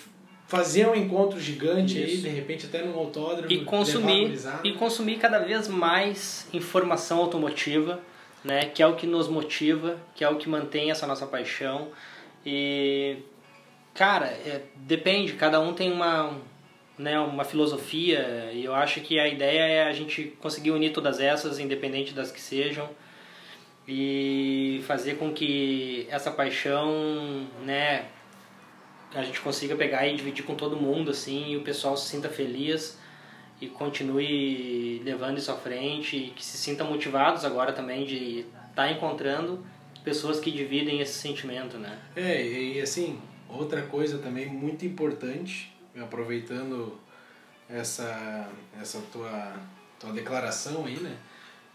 fazer 0.46 0.86
um 0.88 0.94
encontro 0.94 1.40
gigante 1.40 2.00
Isso. 2.00 2.16
aí, 2.16 2.16
de 2.18 2.28
repente 2.28 2.66
até 2.66 2.82
num 2.82 2.96
autódromo. 2.96 3.50
E 3.50 3.64
consumir, 3.64 4.38
e 4.62 4.72
consumir 4.72 5.16
cada 5.16 5.38
vez 5.38 5.68
mais 5.68 6.48
informação 6.52 7.18
automotiva, 7.18 8.00
né? 8.44 8.66
Que 8.66 8.82
é 8.82 8.86
o 8.86 8.94
que 8.94 9.06
nos 9.06 9.28
motiva, 9.28 9.98
que 10.14 10.22
é 10.24 10.28
o 10.28 10.36
que 10.36 10.48
mantém 10.48 10.90
essa 10.90 11.06
nossa 11.06 11.26
paixão. 11.26 11.88
E, 12.44 13.16
cara, 13.92 14.26
é, 14.26 14.62
depende, 14.76 15.32
cada 15.32 15.58
um 15.60 15.74
tem 15.74 15.92
uma, 15.92 16.38
né, 16.96 17.18
uma 17.18 17.44
filosofia 17.44 18.50
e 18.52 18.64
eu 18.64 18.72
acho 18.72 19.00
que 19.00 19.18
a 19.18 19.26
ideia 19.26 19.62
é 19.62 19.88
a 19.88 19.92
gente 19.92 20.36
conseguir 20.40 20.70
unir 20.70 20.92
todas 20.92 21.18
essas, 21.18 21.58
independente 21.58 22.14
das 22.14 22.30
que 22.30 22.40
sejam, 22.40 22.88
e 23.88 24.80
fazer 24.86 25.16
com 25.16 25.32
que 25.32 26.06
essa 26.08 26.30
paixão, 26.30 27.48
né, 27.64 28.04
a 29.16 29.22
gente 29.22 29.40
consiga 29.40 29.74
pegar 29.74 30.06
e 30.06 30.14
dividir 30.14 30.44
com 30.44 30.54
todo 30.54 30.76
mundo, 30.76 31.10
assim, 31.10 31.52
e 31.52 31.56
o 31.56 31.62
pessoal 31.62 31.96
se 31.96 32.08
sinta 32.08 32.28
feliz 32.28 32.98
e 33.60 33.66
continue 33.66 35.00
levando 35.04 35.38
isso 35.38 35.50
à 35.50 35.56
frente 35.56 36.16
e 36.16 36.30
que 36.30 36.44
se 36.44 36.58
sintam 36.58 36.86
motivados 36.90 37.44
agora 37.44 37.72
também 37.72 38.04
de 38.04 38.40
estar 38.40 38.74
tá 38.74 38.90
encontrando 38.90 39.64
pessoas 40.04 40.38
que 40.38 40.50
dividem 40.50 41.00
esse 41.00 41.14
sentimento, 41.14 41.78
né? 41.78 41.98
É, 42.14 42.46
e 42.46 42.80
assim, 42.80 43.18
outra 43.48 43.82
coisa 43.82 44.18
também 44.18 44.46
muito 44.46 44.84
importante, 44.84 45.74
aproveitando 45.98 46.98
essa, 47.68 48.48
essa 48.78 49.00
tua, 49.10 49.54
tua 49.98 50.12
declaração 50.12 50.84
aí, 50.84 51.00
né? 51.00 51.16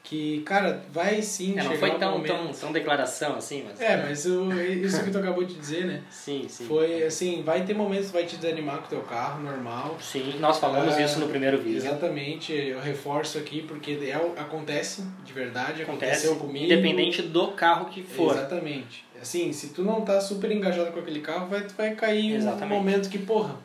Que, 0.03 0.41
cara, 0.41 0.83
vai 0.91 1.21
sim 1.21 1.57
é, 1.57 1.63
não 1.63 1.75
foi 1.75 1.91
tão, 1.91 2.17
um 2.17 2.23
tão, 2.23 2.51
tão 2.51 2.71
declaração 2.71 3.35
assim, 3.35 3.63
mas... 3.67 3.79
É, 3.79 3.97
mas 3.97 4.25
o, 4.25 4.51
isso 4.53 5.03
que 5.03 5.11
tu 5.11 5.19
acabou 5.19 5.43
de 5.43 5.53
dizer, 5.53 5.85
né? 5.85 6.01
Sim, 6.09 6.47
sim. 6.49 6.65
Foi, 6.65 7.03
assim, 7.03 7.43
vai 7.43 7.63
ter 7.63 7.75
momentos 7.75 8.07
que 8.07 8.13
vai 8.13 8.25
te 8.25 8.35
desanimar 8.35 8.79
com 8.79 8.85
o 8.85 8.89
teu 8.89 9.01
carro, 9.01 9.43
normal. 9.43 9.97
Sim, 10.01 10.37
nós 10.39 10.59
falamos 10.59 10.95
ah, 10.95 11.01
isso 11.01 11.19
no 11.19 11.27
primeiro 11.27 11.59
vídeo. 11.59 11.77
Exatamente, 11.77 12.51
eu 12.51 12.81
reforço 12.81 13.37
aqui 13.37 13.61
porque 13.61 13.91
é, 14.03 14.15
acontece, 14.41 15.03
de 15.23 15.33
verdade, 15.33 15.83
acontece, 15.83 16.27
aconteceu 16.27 16.35
comigo. 16.35 16.65
Independente 16.65 17.21
do 17.21 17.49
carro 17.49 17.85
que 17.85 18.01
for. 18.01 18.35
Exatamente. 18.35 19.05
Assim, 19.21 19.53
se 19.53 19.69
tu 19.69 19.83
não 19.83 20.01
tá 20.01 20.19
super 20.19 20.51
engajado 20.51 20.91
com 20.91 20.99
aquele 20.99 21.19
carro, 21.19 21.47
vai, 21.47 21.61
tu 21.61 21.75
vai 21.75 21.93
cair 21.93 22.35
Exatamente. 22.35 22.73
um 22.73 22.77
momento 22.77 23.09
que, 23.09 23.19
porra, 23.19 23.55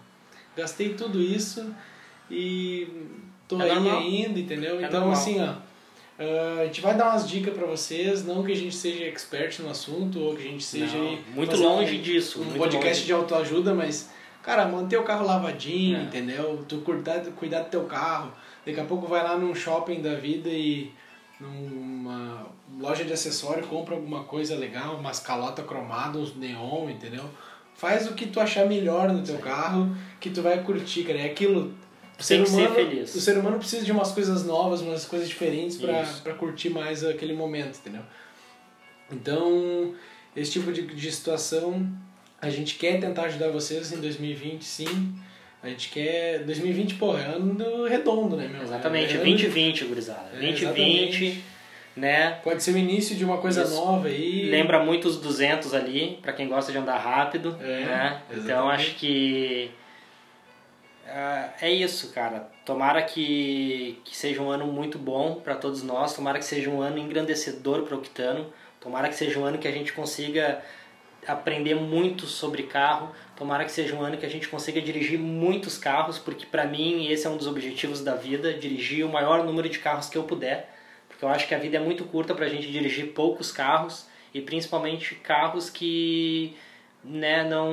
gastei 0.55 0.91
tudo 0.91 1.19
isso 1.19 1.75
e 2.31 2.87
tô 3.49 3.59
é 3.61 3.65
aí 3.65 3.75
normal. 3.75 3.99
ainda, 3.99 4.39
entendeu? 4.39 4.79
É 4.79 4.85
então, 4.85 5.01
normal. 5.01 5.13
assim, 5.13 5.41
ó 5.43 5.66
Uh, 6.19 6.61
a 6.63 6.65
gente 6.65 6.81
vai 6.81 6.97
dar 6.97 7.11
umas 7.11 7.29
dicas 7.29 7.53
para 7.55 7.67
vocês, 7.67 8.25
não 8.25 8.43
que 8.43 8.51
a 8.51 8.57
gente 8.57 8.75
seja 8.75 9.05
expert 9.05 9.61
no 9.61 9.69
assunto 9.69 10.19
ou 10.19 10.35
que 10.35 10.43
a 10.43 10.51
gente 10.51 10.65
seja 10.65 10.97
não, 10.97 11.19
muito 11.35 11.55
longe 11.57 11.99
um, 11.99 12.01
disso, 12.01 12.41
um 12.41 12.53
podcast 12.57 12.87
longe. 12.87 13.05
de 13.05 13.13
autoajuda, 13.13 13.75
mas 13.75 14.09
cara, 14.43 14.67
manter 14.67 14.97
o 14.97 15.03
carro 15.03 15.27
lavadinho, 15.27 15.99
é. 15.99 16.03
entendeu? 16.05 16.65
Tu 16.67 16.79
cuidar, 16.79 17.21
cuidar 17.33 17.63
do 17.63 17.71
teu 17.71 17.85
carro. 17.85 18.33
Daqui 18.65 18.81
a 18.81 18.85
pouco 18.85 19.07
vai 19.07 19.23
lá 19.23 19.37
num 19.37 19.55
shopping 19.55 20.01
da 20.01 20.15
vida 20.15 20.49
e 20.49 20.91
numa 21.39 22.47
loja 22.81 23.05
de 23.05 23.13
acessório 23.13 23.67
compra 23.67 23.95
alguma 23.95 24.25
coisa 24.25 24.57
legal, 24.57 24.97
umas 24.97 25.21
calota 25.21 25.63
cromada, 25.63 26.19
uns 26.19 26.35
neon, 26.35 26.89
entendeu? 26.89 27.25
Faz 27.75 28.09
o 28.09 28.15
que 28.15 28.27
tu 28.27 28.41
achar 28.41 28.67
melhor 28.67 29.13
no 29.13 29.23
teu 29.23 29.37
Sim. 29.37 29.43
carro, 29.43 29.95
que 30.19 30.31
tu 30.31 30.41
vai 30.41 30.63
curtir, 30.63 31.05
cara. 31.05 31.19
É 31.19 31.27
aquilo 31.27 31.75
o 32.19 32.23
ser, 32.23 32.47
humano, 32.47 32.75
feliz. 32.75 33.15
o 33.15 33.21
ser 33.21 33.39
humano 33.39 33.59
precisa 33.59 33.85
de 33.85 33.93
umas 33.93 34.13
coisas 34.13 34.45
novas, 34.45 34.81
umas 34.81 35.05
coisas 35.05 35.29
diferentes 35.29 35.77
para 35.77 36.35
curtir 36.35 36.71
mais 36.71 37.05
aquele 37.05 37.35
momento, 37.35 37.79
entendeu? 37.79 38.03
Então, 39.13 39.95
esse 40.35 40.53
tipo 40.53 40.73
de, 40.73 40.83
de 40.83 41.13
situação, 41.13 41.87
a 42.41 42.49
gente 42.49 42.77
quer 42.77 43.01
tentar 43.01 43.25
ajudar 43.25 43.51
vocês 43.51 43.93
em 43.93 44.01
2020, 44.01 44.63
sim. 44.63 45.15
A 45.63 45.69
gente 45.69 45.91
quer. 45.91 46.45
2020, 46.45 46.95
pô, 46.95 47.17
é 47.17 47.25
ano 47.25 47.87
redondo, 47.87 48.37
né, 48.37 48.49
meu? 48.49 48.63
Exatamente, 48.63 49.15
é 49.15 49.19
2020, 49.19 49.85
gurizada. 49.85 50.29
É, 50.35 50.39
2020, 50.39 51.43
né? 51.97 52.33
Pode 52.45 52.63
ser 52.63 52.73
o 52.73 52.79
início 52.79 53.17
de 53.17 53.25
uma 53.25 53.39
coisa 53.39 53.63
Isso. 53.63 53.75
nova 53.75 54.09
aí. 54.09 54.49
Lembra 54.49 54.85
muito 54.85 55.09
os 55.09 55.17
200 55.17 55.75
ali, 55.75 56.19
para 56.23 56.33
quem 56.33 56.47
gosta 56.47 56.71
de 56.71 56.79
andar 56.79 56.99
rápido, 56.99 57.57
é, 57.61 57.85
né? 57.85 58.23
Então 58.33 58.69
acho 58.69 58.95
que 58.95 59.71
Uh, 61.07 61.51
é 61.61 61.71
isso, 61.71 62.13
cara. 62.13 62.51
Tomara 62.65 63.01
que, 63.03 64.01
que 64.05 64.17
seja 64.17 64.43
um 64.43 64.51
ano 64.51 64.67
muito 64.67 64.99
bom 64.99 65.37
para 65.37 65.55
todos 65.55 65.83
nós. 65.83 66.15
Tomara 66.15 66.39
que 66.39 66.45
seja 66.45 66.69
um 66.69 66.83
ano 66.83 66.99
engrandecedor 66.99 67.83
para 67.85 67.95
o 67.95 67.99
Octano. 67.99 68.53
Tomara 68.81 69.09
que 69.09 69.15
seja 69.15 69.39
um 69.39 69.45
ano 69.45 69.59
que 69.59 69.69
a 69.69 69.73
gente 69.73 69.93
consiga 69.93 70.63
aprender 71.27 71.75
muito 71.75 72.27
sobre 72.27 72.65
carro. 72.65 73.13
Tomara 73.37 73.65
que 73.65 73.73
seja 73.73 73.95
um 73.95 74.03
ano 74.03 74.17
que 74.17 74.27
a 74.27 74.29
gente 74.29 74.49
consiga 74.49 74.81
dirigir 74.81 75.19
muitos 75.19 75.79
carros, 75.79 76.19
porque 76.19 76.47
para 76.47 76.65
mim 76.65 77.09
esse 77.11 77.27
é 77.27 77.31
um 77.31 77.37
dos 77.37 77.47
objetivos 77.47 78.03
da 78.03 78.15
vida, 78.15 78.55
dirigir 78.55 79.05
o 79.05 79.09
maior 79.09 79.45
número 79.45 79.69
de 79.69 79.79
carros 79.79 80.09
que 80.09 80.17
eu 80.17 80.25
puder, 80.25 80.73
porque 81.09 81.25
eu 81.25 81.29
acho 81.29 81.47
que 81.47 81.55
a 81.55 81.59
vida 81.59 81.77
é 81.77 81.81
muito 81.81 82.05
curta 82.05 82.35
para 82.35 82.47
a 82.47 82.49
gente 82.49 82.71
dirigir 82.71 83.13
poucos 83.13 83.51
carros 83.53 84.07
e 84.33 84.41
principalmente 84.41 85.15
carros 85.17 85.71
que 85.71 86.57
né, 87.03 87.45
não, 87.45 87.73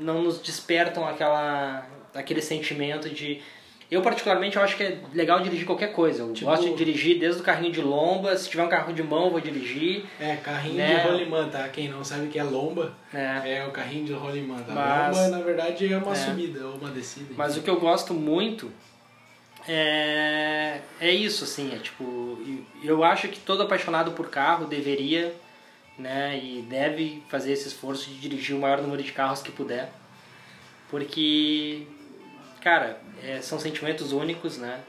não 0.00 0.22
nos 0.22 0.40
despertam 0.40 1.06
aquela, 1.06 1.86
aquele 2.18 2.42
sentimento 2.42 3.08
de 3.08 3.40
eu, 3.90 4.02
particularmente, 4.02 4.56
eu 4.56 4.62
acho 4.62 4.76
que 4.76 4.82
é 4.82 4.98
legal 5.14 5.40
dirigir 5.40 5.64
qualquer 5.64 5.92
coisa. 5.94 6.22
Eu 6.22 6.34
tipo... 6.34 6.50
gosto 6.50 6.68
de 6.68 6.76
dirigir 6.76 7.18
desde 7.18 7.40
o 7.40 7.44
carrinho 7.44 7.72
de 7.72 7.80
lomba. 7.80 8.36
Se 8.36 8.50
tiver 8.50 8.62
um 8.62 8.68
carro 8.68 8.92
de 8.92 9.02
mão, 9.02 9.24
eu 9.24 9.30
vou 9.30 9.40
dirigir. 9.40 10.04
É, 10.20 10.36
carrinho 10.36 10.76
né? 10.76 10.96
de 10.96 11.08
rolimã, 11.08 11.48
tá? 11.48 11.66
Quem 11.68 11.88
não 11.88 12.04
sabe 12.04 12.26
o 12.26 12.28
que 12.28 12.38
é 12.38 12.42
lomba, 12.42 12.92
é, 13.14 13.60
é 13.60 13.66
o 13.66 13.70
carrinho 13.70 14.04
de 14.04 14.12
rolimã. 14.12 14.60
Tá? 14.60 14.74
Mas... 14.74 15.16
Lomba, 15.16 15.38
na 15.38 15.42
verdade, 15.42 15.90
é 15.90 15.96
uma 15.96 16.12
é. 16.12 16.14
subida 16.14 16.66
ou 16.66 16.74
uma 16.74 16.90
descida. 16.90 17.32
Mas 17.34 17.56
o 17.56 17.62
que 17.62 17.70
eu 17.70 17.80
gosto 17.80 18.12
muito 18.12 18.70
é, 19.66 20.80
é 21.00 21.10
isso, 21.10 21.44
assim. 21.44 21.74
É 21.74 21.78
tipo, 21.78 22.38
eu 22.84 23.02
acho 23.02 23.28
que 23.28 23.40
todo 23.40 23.62
apaixonado 23.62 24.12
por 24.12 24.28
carro 24.28 24.66
deveria 24.66 25.34
né, 25.98 26.38
e 26.38 26.60
deve 26.68 27.22
fazer 27.30 27.52
esse 27.52 27.68
esforço 27.68 28.10
de 28.10 28.18
dirigir 28.18 28.54
o 28.54 28.60
maior 28.60 28.82
número 28.82 29.02
de 29.02 29.12
carros 29.12 29.40
que 29.40 29.50
puder. 29.50 29.90
Porque 30.90 31.86
cara, 32.60 33.00
é, 33.22 33.40
são 33.40 33.58
sentimentos 33.58 34.12
únicos, 34.12 34.58
né? 34.58 34.80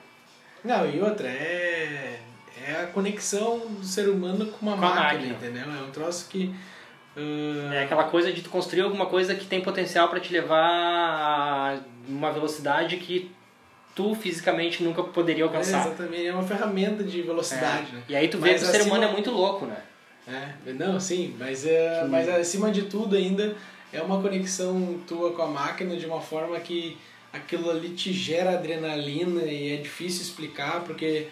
Não, 0.64 0.90
e 0.90 1.02
outra, 1.02 1.28
é, 1.28 2.20
é 2.68 2.82
a 2.84 2.88
conexão 2.88 3.60
do 3.60 3.86
ser 3.86 4.10
humano 4.10 4.48
com 4.48 4.66
uma 4.66 4.76
com 4.76 4.82
máquina, 4.82 5.04
máquina, 5.04 5.34
entendeu? 5.34 5.64
É 5.64 5.84
um 5.88 5.92
troço 5.92 6.28
que. 6.30 6.54
Uh... 7.16 7.74
É 7.74 7.84
aquela 7.84 8.06
coisa 8.06 8.32
de 8.32 8.42
tu 8.42 8.50
construir 8.50 8.82
alguma 8.82 9.06
coisa 9.06 9.34
que 9.36 9.46
tem 9.46 9.62
potencial 9.62 10.10
para 10.10 10.20
te 10.20 10.32
levar 10.32 10.60
a 10.60 11.80
uma 12.08 12.32
velocidade 12.32 12.98
que 12.98 13.32
tu 13.96 14.16
fisicamente 14.16 14.84
nunca 14.84 15.04
poderia 15.04 15.44
alcançar. 15.44 15.80
É, 15.80 15.88
exatamente, 15.88 16.28
é 16.28 16.34
uma 16.34 16.44
ferramenta 16.44 17.04
de 17.04 17.22
velocidade, 17.22 17.88
é. 17.92 17.96
né? 17.96 18.04
E 18.10 18.16
aí 18.16 18.28
tu 18.28 18.38
vê 18.38 18.52
mas 18.52 18.62
que 18.62 18.68
o 18.68 18.72
ser 18.72 18.82
humano 18.84 19.04
é 19.04 19.12
muito 19.12 19.32
louco, 19.32 19.66
né? 19.66 19.78
É, 20.28 20.74
não, 20.74 21.00
sim, 21.00 21.36
mas, 21.40 21.66
é, 21.66 22.06
mas 22.06 22.30
acima 22.30 22.72
de 22.72 22.84
tudo 22.84 23.16
ainda 23.16 23.56
é 23.92 24.02
uma 24.02 24.22
conexão 24.22 25.00
tua 25.08 25.34
com 25.34 25.42
a 25.42 25.48
máquina 25.48 25.96
de 25.96 26.06
uma 26.06 26.22
forma 26.22 26.60
que 26.60 26.98
aquilo 27.32 27.70
ali 27.70 27.90
te 27.90 28.12
gera 28.12 28.52
adrenalina 28.52 29.44
e 29.44 29.74
é 29.74 29.78
difícil 29.78 30.22
explicar 30.22 30.82
porque 30.82 31.28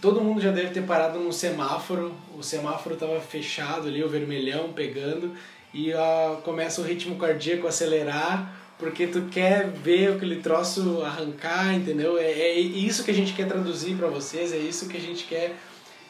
todo 0.00 0.20
mundo 0.20 0.40
já 0.40 0.50
deve 0.50 0.70
ter 0.70 0.82
parado 0.82 1.18
num 1.18 1.32
semáforo, 1.32 2.14
o 2.36 2.42
semáforo 2.42 2.94
estava 2.94 3.20
fechado 3.20 3.88
ali, 3.88 4.02
o 4.02 4.08
vermelhão 4.08 4.72
pegando 4.72 5.34
e 5.72 5.92
uh, 5.92 6.36
começa 6.42 6.80
o 6.80 6.84
ritmo 6.84 7.16
cardíaco 7.16 7.66
a 7.66 7.70
acelerar 7.70 8.64
porque 8.78 9.06
tu 9.06 9.22
quer 9.30 9.68
ver 9.68 10.14
aquele 10.14 10.40
troço 10.40 11.02
arrancar, 11.02 11.72
entendeu? 11.74 12.18
É, 12.18 12.30
é 12.30 12.58
isso 12.58 13.04
que 13.04 13.10
a 13.10 13.14
gente 13.14 13.32
quer 13.32 13.46
traduzir 13.46 13.96
para 13.96 14.08
vocês, 14.08 14.52
é 14.52 14.58
isso 14.58 14.88
que 14.88 14.96
a 14.96 15.00
gente 15.00 15.24
quer. 15.24 15.56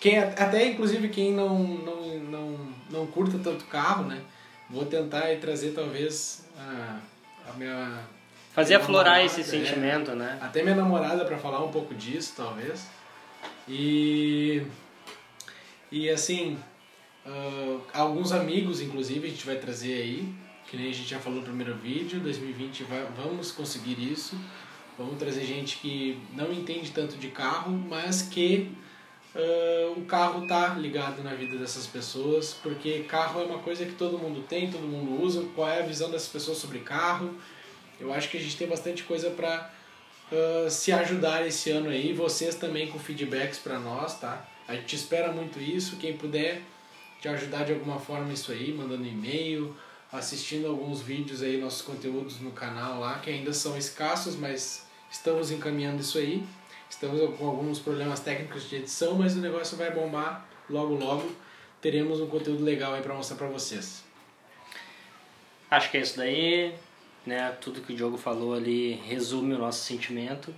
Quem, 0.00 0.18
até 0.18 0.66
inclusive 0.66 1.09
quem 1.09 1.33
não, 1.33 1.59
não, 1.59 2.18
não, 2.18 2.59
não 2.90 3.07
curta 3.07 3.38
tanto 3.38 3.64
carro, 3.66 4.05
né? 4.05 4.20
Vou 4.68 4.85
tentar 4.87 5.24
trazer 5.40 5.70
talvez 5.70 6.46
a, 6.59 7.00
a 7.48 7.53
minha 7.53 8.00
Fazer 8.55 8.77
aflorar 8.77 9.25
esse 9.25 9.40
é. 9.40 9.45
sentimento, 9.45 10.12
né? 10.12 10.38
Até 10.40 10.62
minha 10.62 10.77
namorada 10.77 11.25
para 11.25 11.37
falar 11.37 11.64
um 11.64 11.73
pouco 11.73 11.93
disso, 11.95 12.35
talvez. 12.37 12.87
E 13.69 14.62
e 15.90 16.09
assim, 16.11 16.59
uh, 17.27 17.81
alguns 17.93 18.33
amigos, 18.33 18.81
inclusive, 18.81 19.27
a 19.27 19.31
gente 19.31 19.47
vai 19.47 19.57
trazer 19.57 19.95
aí, 19.95 20.35
que 20.67 20.77
nem 20.77 20.90
a 20.90 20.93
gente 20.93 21.09
já 21.09 21.19
falou 21.19 21.40
no 21.40 21.45
primeiro 21.45 21.75
vídeo, 21.75 22.21
2020 22.21 22.85
vai, 22.85 23.07
vamos 23.17 23.53
conseguir 23.53 24.01
isso. 24.01 24.37
Vamos 24.97 25.19
trazer 25.19 25.45
gente 25.45 25.79
que 25.79 26.21
não 26.33 26.53
entende 26.53 26.93
tanto 26.93 27.17
de 27.17 27.29
carro, 27.29 27.73
mas 27.73 28.23
que 28.23 28.71
uh, 29.35 29.99
o 29.99 30.05
carro 30.05 30.47
tá 30.47 30.75
ligado 30.75 31.23
na 31.23 31.35
vida 31.35 31.57
dessas 31.59 31.87
pessoas, 31.87 32.55
porque 32.62 33.01
carro 33.01 33.40
é 33.40 33.45
uma 33.45 33.59
coisa 33.59 33.85
que 33.85 33.95
todo 33.95 34.19
mundo 34.19 34.45
tem, 34.49 34.71
todo 34.71 34.83
mundo 34.83 35.23
usa. 35.23 35.45
Qual 35.55 35.69
é 35.69 35.81
a 35.81 35.87
visão 35.87 36.11
dessas 36.11 36.29
pessoas 36.29 36.59
sobre 36.59 36.79
carro? 36.81 37.35
Eu 38.00 38.12
acho 38.12 38.28
que 38.28 38.37
a 38.37 38.40
gente 38.40 38.57
tem 38.57 38.66
bastante 38.66 39.02
coisa 39.04 39.30
para 39.30 39.70
uh, 40.33 40.70
se 40.70 40.92
ajudar 40.92 41.46
esse 41.46 41.70
ano 41.70 41.88
aí. 41.88 42.12
Vocês 42.12 42.54
também 42.54 42.88
com 42.88 42.98
feedbacks 42.98 43.59
para 43.59 43.78
nós, 43.78 44.18
tá? 44.18 44.46
A 44.66 44.74
gente 44.74 44.96
espera 44.96 45.30
muito 45.33 45.61
isso. 45.61 45.96
Quem 45.96 46.16
puder 46.16 46.62
te 47.20 47.28
ajudar 47.28 47.64
de 47.64 47.72
alguma 47.72 47.98
forma 47.98 48.33
isso 48.33 48.52
aí, 48.52 48.72
mandando 48.72 49.07
e-mail, 49.07 49.74
assistindo 50.12 50.66
alguns 50.66 51.00
vídeos 51.00 51.42
aí, 51.42 51.57
nossos 51.57 51.83
conteúdos 51.83 52.40
no 52.40 52.50
canal 52.50 53.00
lá, 53.00 53.18
que 53.18 53.30
ainda 53.30 53.52
são 53.52 53.76
escassos, 53.76 54.37
mas 54.37 54.87
estamos 55.11 55.50
encaminhando 55.50 56.00
isso 56.00 56.18
aí. 56.18 56.44
Estamos 56.88 57.20
com 57.37 57.46
alguns 57.46 57.78
problemas 57.78 58.20
técnicos 58.20 58.68
de 58.68 58.76
edição, 58.76 59.14
mas 59.14 59.35
o 59.35 59.40
negócio 59.40 59.76
vai 59.76 59.90
bombar 59.90 60.46
logo 60.68 60.94
logo. 60.94 61.33
Teremos 61.80 62.20
um 62.20 62.26
conteúdo 62.26 62.62
legal 62.62 62.94
aí 62.94 63.02
para 63.02 63.14
mostrar 63.14 63.37
para 63.37 63.48
vocês. 63.48 64.04
Acho 65.70 65.90
que 65.90 65.96
é 65.96 66.00
isso 66.00 66.16
daí 66.16 66.74
né? 67.26 67.54
Tudo 67.60 67.80
que 67.80 67.92
o 67.92 67.96
Diogo 67.96 68.16
falou 68.16 68.54
ali 68.54 68.94
resume 69.06 69.54
o 69.54 69.58
nosso 69.58 69.84
sentimento. 69.84 70.54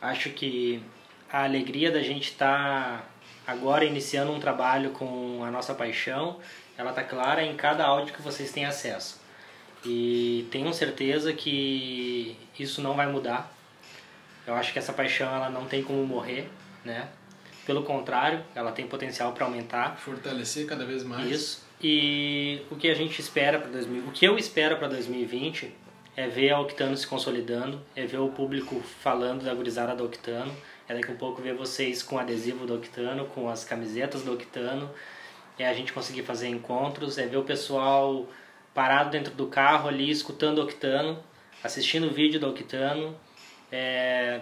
Acho 0.00 0.30
que 0.30 0.82
a 1.30 1.44
alegria 1.44 1.90
da 1.90 2.02
gente 2.02 2.30
estar 2.30 2.98
tá 2.98 3.04
agora 3.46 3.84
iniciando 3.84 4.32
um 4.32 4.40
trabalho 4.40 4.90
com 4.90 5.42
a 5.44 5.50
nossa 5.50 5.74
paixão, 5.74 6.38
ela 6.76 6.92
tá 6.92 7.02
clara 7.02 7.42
em 7.44 7.56
cada 7.56 7.84
áudio 7.84 8.14
que 8.14 8.22
vocês 8.22 8.50
têm 8.52 8.64
acesso. 8.64 9.20
E 9.84 10.46
tenho 10.50 10.72
certeza 10.74 11.32
que 11.32 12.36
isso 12.58 12.82
não 12.82 12.94
vai 12.94 13.10
mudar. 13.10 13.52
Eu 14.46 14.54
acho 14.54 14.72
que 14.72 14.78
essa 14.78 14.92
paixão 14.92 15.34
ela 15.34 15.48
não 15.48 15.66
tem 15.66 15.82
como 15.82 16.04
morrer, 16.04 16.50
né? 16.84 17.08
Pelo 17.64 17.82
contrário, 17.82 18.42
ela 18.54 18.72
tem 18.72 18.86
potencial 18.86 19.32
para 19.32 19.44
aumentar, 19.44 19.96
fortalecer 19.96 20.66
cada 20.66 20.84
vez 20.84 21.04
mais. 21.04 21.30
Isso. 21.30 21.66
E 21.82 22.62
o 22.70 22.76
que 22.76 22.90
a 22.90 22.94
gente 22.94 23.20
espera 23.20 23.58
para 23.58 23.70
2000, 23.70 24.04
o 24.08 24.12
que 24.12 24.24
eu 24.24 24.36
espero 24.36 24.76
para 24.76 24.88
2020 24.88 25.72
é 26.20 26.28
ver 26.28 26.50
a 26.50 26.60
Octano 26.60 26.94
se 26.96 27.06
consolidando, 27.06 27.80
é 27.96 28.04
ver 28.04 28.18
o 28.18 28.28
público 28.28 28.78
falando 28.80 29.42
da 29.42 29.54
gurizada 29.54 29.94
do 29.94 30.04
Octano, 30.04 30.54
é 30.86 30.94
daqui 30.94 31.10
a 31.10 31.14
um 31.14 31.16
pouco 31.16 31.40
ver 31.40 31.54
vocês 31.54 32.02
com 32.02 32.18
adesivo 32.18 32.66
do 32.66 32.74
Octano, 32.74 33.24
com 33.26 33.48
as 33.48 33.64
camisetas 33.64 34.22
do 34.22 34.34
Octano, 34.34 34.90
é 35.58 35.66
a 35.66 35.72
gente 35.72 35.94
conseguir 35.94 36.22
fazer 36.22 36.48
encontros, 36.48 37.16
é 37.16 37.26
ver 37.26 37.38
o 37.38 37.42
pessoal 37.42 38.26
parado 38.74 39.10
dentro 39.10 39.34
do 39.34 39.46
carro 39.46 39.88
ali, 39.88 40.10
escutando 40.10 40.58
o 40.58 40.64
Octano, 40.64 41.18
assistindo 41.64 42.08
o 42.08 42.10
vídeo 42.10 42.38
do 42.38 42.50
Octano, 42.50 43.16
é, 43.72 44.40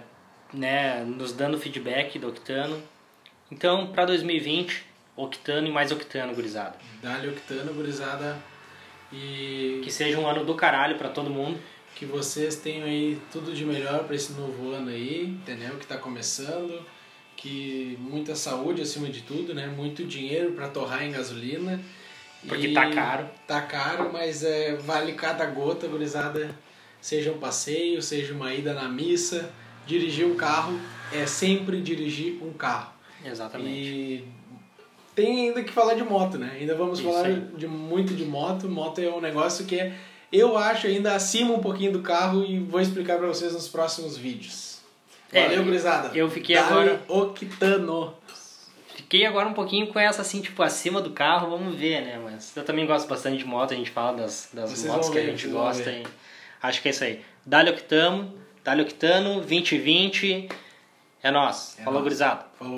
né, 0.53 1.05
nos 1.05 1.33
dando 1.33 1.59
feedback 1.59 2.19
do 2.19 2.29
Octano. 2.29 2.83
Então, 3.53 3.87
para 3.93 4.05
2020, 4.07 4.85
Octano 5.17 5.69
e 5.69 5.71
mais 5.71 5.93
Octano, 5.93 6.35
gurizada. 6.35 6.77
Dá-lhe 7.01 7.29
Octano, 7.29 7.73
gurizada. 7.73 8.37
E 9.12 9.81
que 9.83 9.90
seja 9.90 10.18
um 10.18 10.27
ano 10.27 10.44
do 10.44 10.55
caralho 10.55 10.97
para 10.97 11.09
todo 11.09 11.31
mundo. 11.31 11.59
Que 11.94 12.05
vocês 12.05 12.57
tenham 12.57 12.87
aí 12.87 13.18
tudo 13.33 13.53
de 13.53 13.64
melhor 13.64 14.05
para 14.05 14.14
esse 14.14 14.33
novo 14.33 14.71
ano 14.71 14.90
aí, 14.90 15.25
entendeu? 15.25 15.77
Que 15.77 15.85
está 15.85 15.97
começando. 15.97 16.85
Que 17.37 17.97
muita 18.01 18.35
saúde 18.35 18.83
acima 18.83 19.09
de 19.09 19.23
tudo, 19.23 19.55
né? 19.55 19.66
Muito 19.66 20.05
dinheiro 20.05 20.53
para 20.53 20.68
torrar 20.68 21.05
em 21.05 21.12
gasolina. 21.12 21.81
Porque 22.47 22.68
e 22.68 22.75
tá 22.75 22.90
caro. 22.90 23.27
Tá 23.47 23.62
caro, 23.62 24.11
mas 24.12 24.44
é, 24.44 24.77
vale 24.77 25.12
cada 25.12 25.44
gota, 25.47 25.88
gurizada. 25.88 26.55
Seja 27.01 27.33
um 27.33 27.38
passeio, 27.38 28.03
seja 28.03 28.35
uma 28.35 28.53
ida 28.53 28.75
na 28.75 28.88
missa. 28.88 29.51
Dirigir 29.87 30.27
um 30.27 30.37
carro 30.37 30.79
é 31.12 31.27
sempre 31.27 31.81
dirigir 31.81 32.42
um 32.42 32.53
carro. 32.53 32.92
Exatamente. 33.25 33.88
E 33.88 34.25
tem 35.18 35.48
ainda 35.48 35.64
que 35.64 35.72
falar 35.72 35.94
de 35.94 36.04
moto, 36.04 36.38
né? 36.38 36.57
Ainda 36.61 36.76
vamos 36.76 37.00
Isso 37.00 37.11
falar 37.11 37.26
aí. 37.26 37.40
de 37.57 37.66
muito 37.66 38.14
de 38.14 38.24
moto. 38.24 38.68
Moto 38.68 39.00
é 39.00 39.11
um 39.11 39.20
negócio 39.20 39.66
que 39.66 39.81
é, 39.81 39.92
eu 40.33 40.57
acho 40.57 40.87
ainda 40.87 41.12
acima 41.12 41.52
um 41.52 41.59
pouquinho 41.59 41.90
do 41.90 42.02
carro 42.02 42.44
e 42.44 42.61
vou 42.61 42.81
explicar 42.81 43.18
para 43.18 43.26
vocês 43.26 43.52
nos 43.52 43.66
próximos 43.66 44.16
vídeos. 44.16 44.78
É, 45.33 45.48
Valeu, 45.48 45.64
gurizada. 45.64 46.16
Eu 46.16 46.31
fiquei 46.31 46.54
Dali 46.54 46.68
agora 46.68 47.02
Octano. 47.09 48.14
Fiquei 48.94 49.26
agora 49.26 49.48
um 49.48 49.54
pouquinho 49.54 49.88
com 49.88 49.98
essa 49.98 50.22
assim, 50.22 50.40
tipo, 50.40 50.62
acima 50.62 51.00
do 51.00 51.11
carro, 51.11 51.50
vamos 51.50 51.74
ver, 51.74 52.02
né? 52.02 52.20
Mas 52.22 52.57
eu 52.57 52.64
também 52.64 52.87
gosto 52.87 53.09
bastante 53.09 53.38
de 53.38 53.44
moto, 53.44 53.74
a 53.74 53.76
gente 53.76 53.90
fala 53.90 54.18
das, 54.18 54.50
das 54.52 54.85
motos 54.85 55.09
que 55.09 55.16
ver, 55.16 55.26
a 55.26 55.31
gente 55.31 55.48
gosta. 55.48 55.90
E 55.90 56.07
acho 56.62 56.81
que 56.81 56.88
é 56.88 56.90
isso 56.92 57.02
aí. 57.02 57.24
Dali 57.44 57.70
Octamo, 57.70 58.35
Dali 58.62 58.83
Octano, 58.83 59.40
2020. 59.40 60.48
É 61.20 61.31
nós. 61.33 61.76
É 61.78 61.83
Falou, 61.83 62.02
gurizada. 62.02 62.46
Falou. 62.57 62.66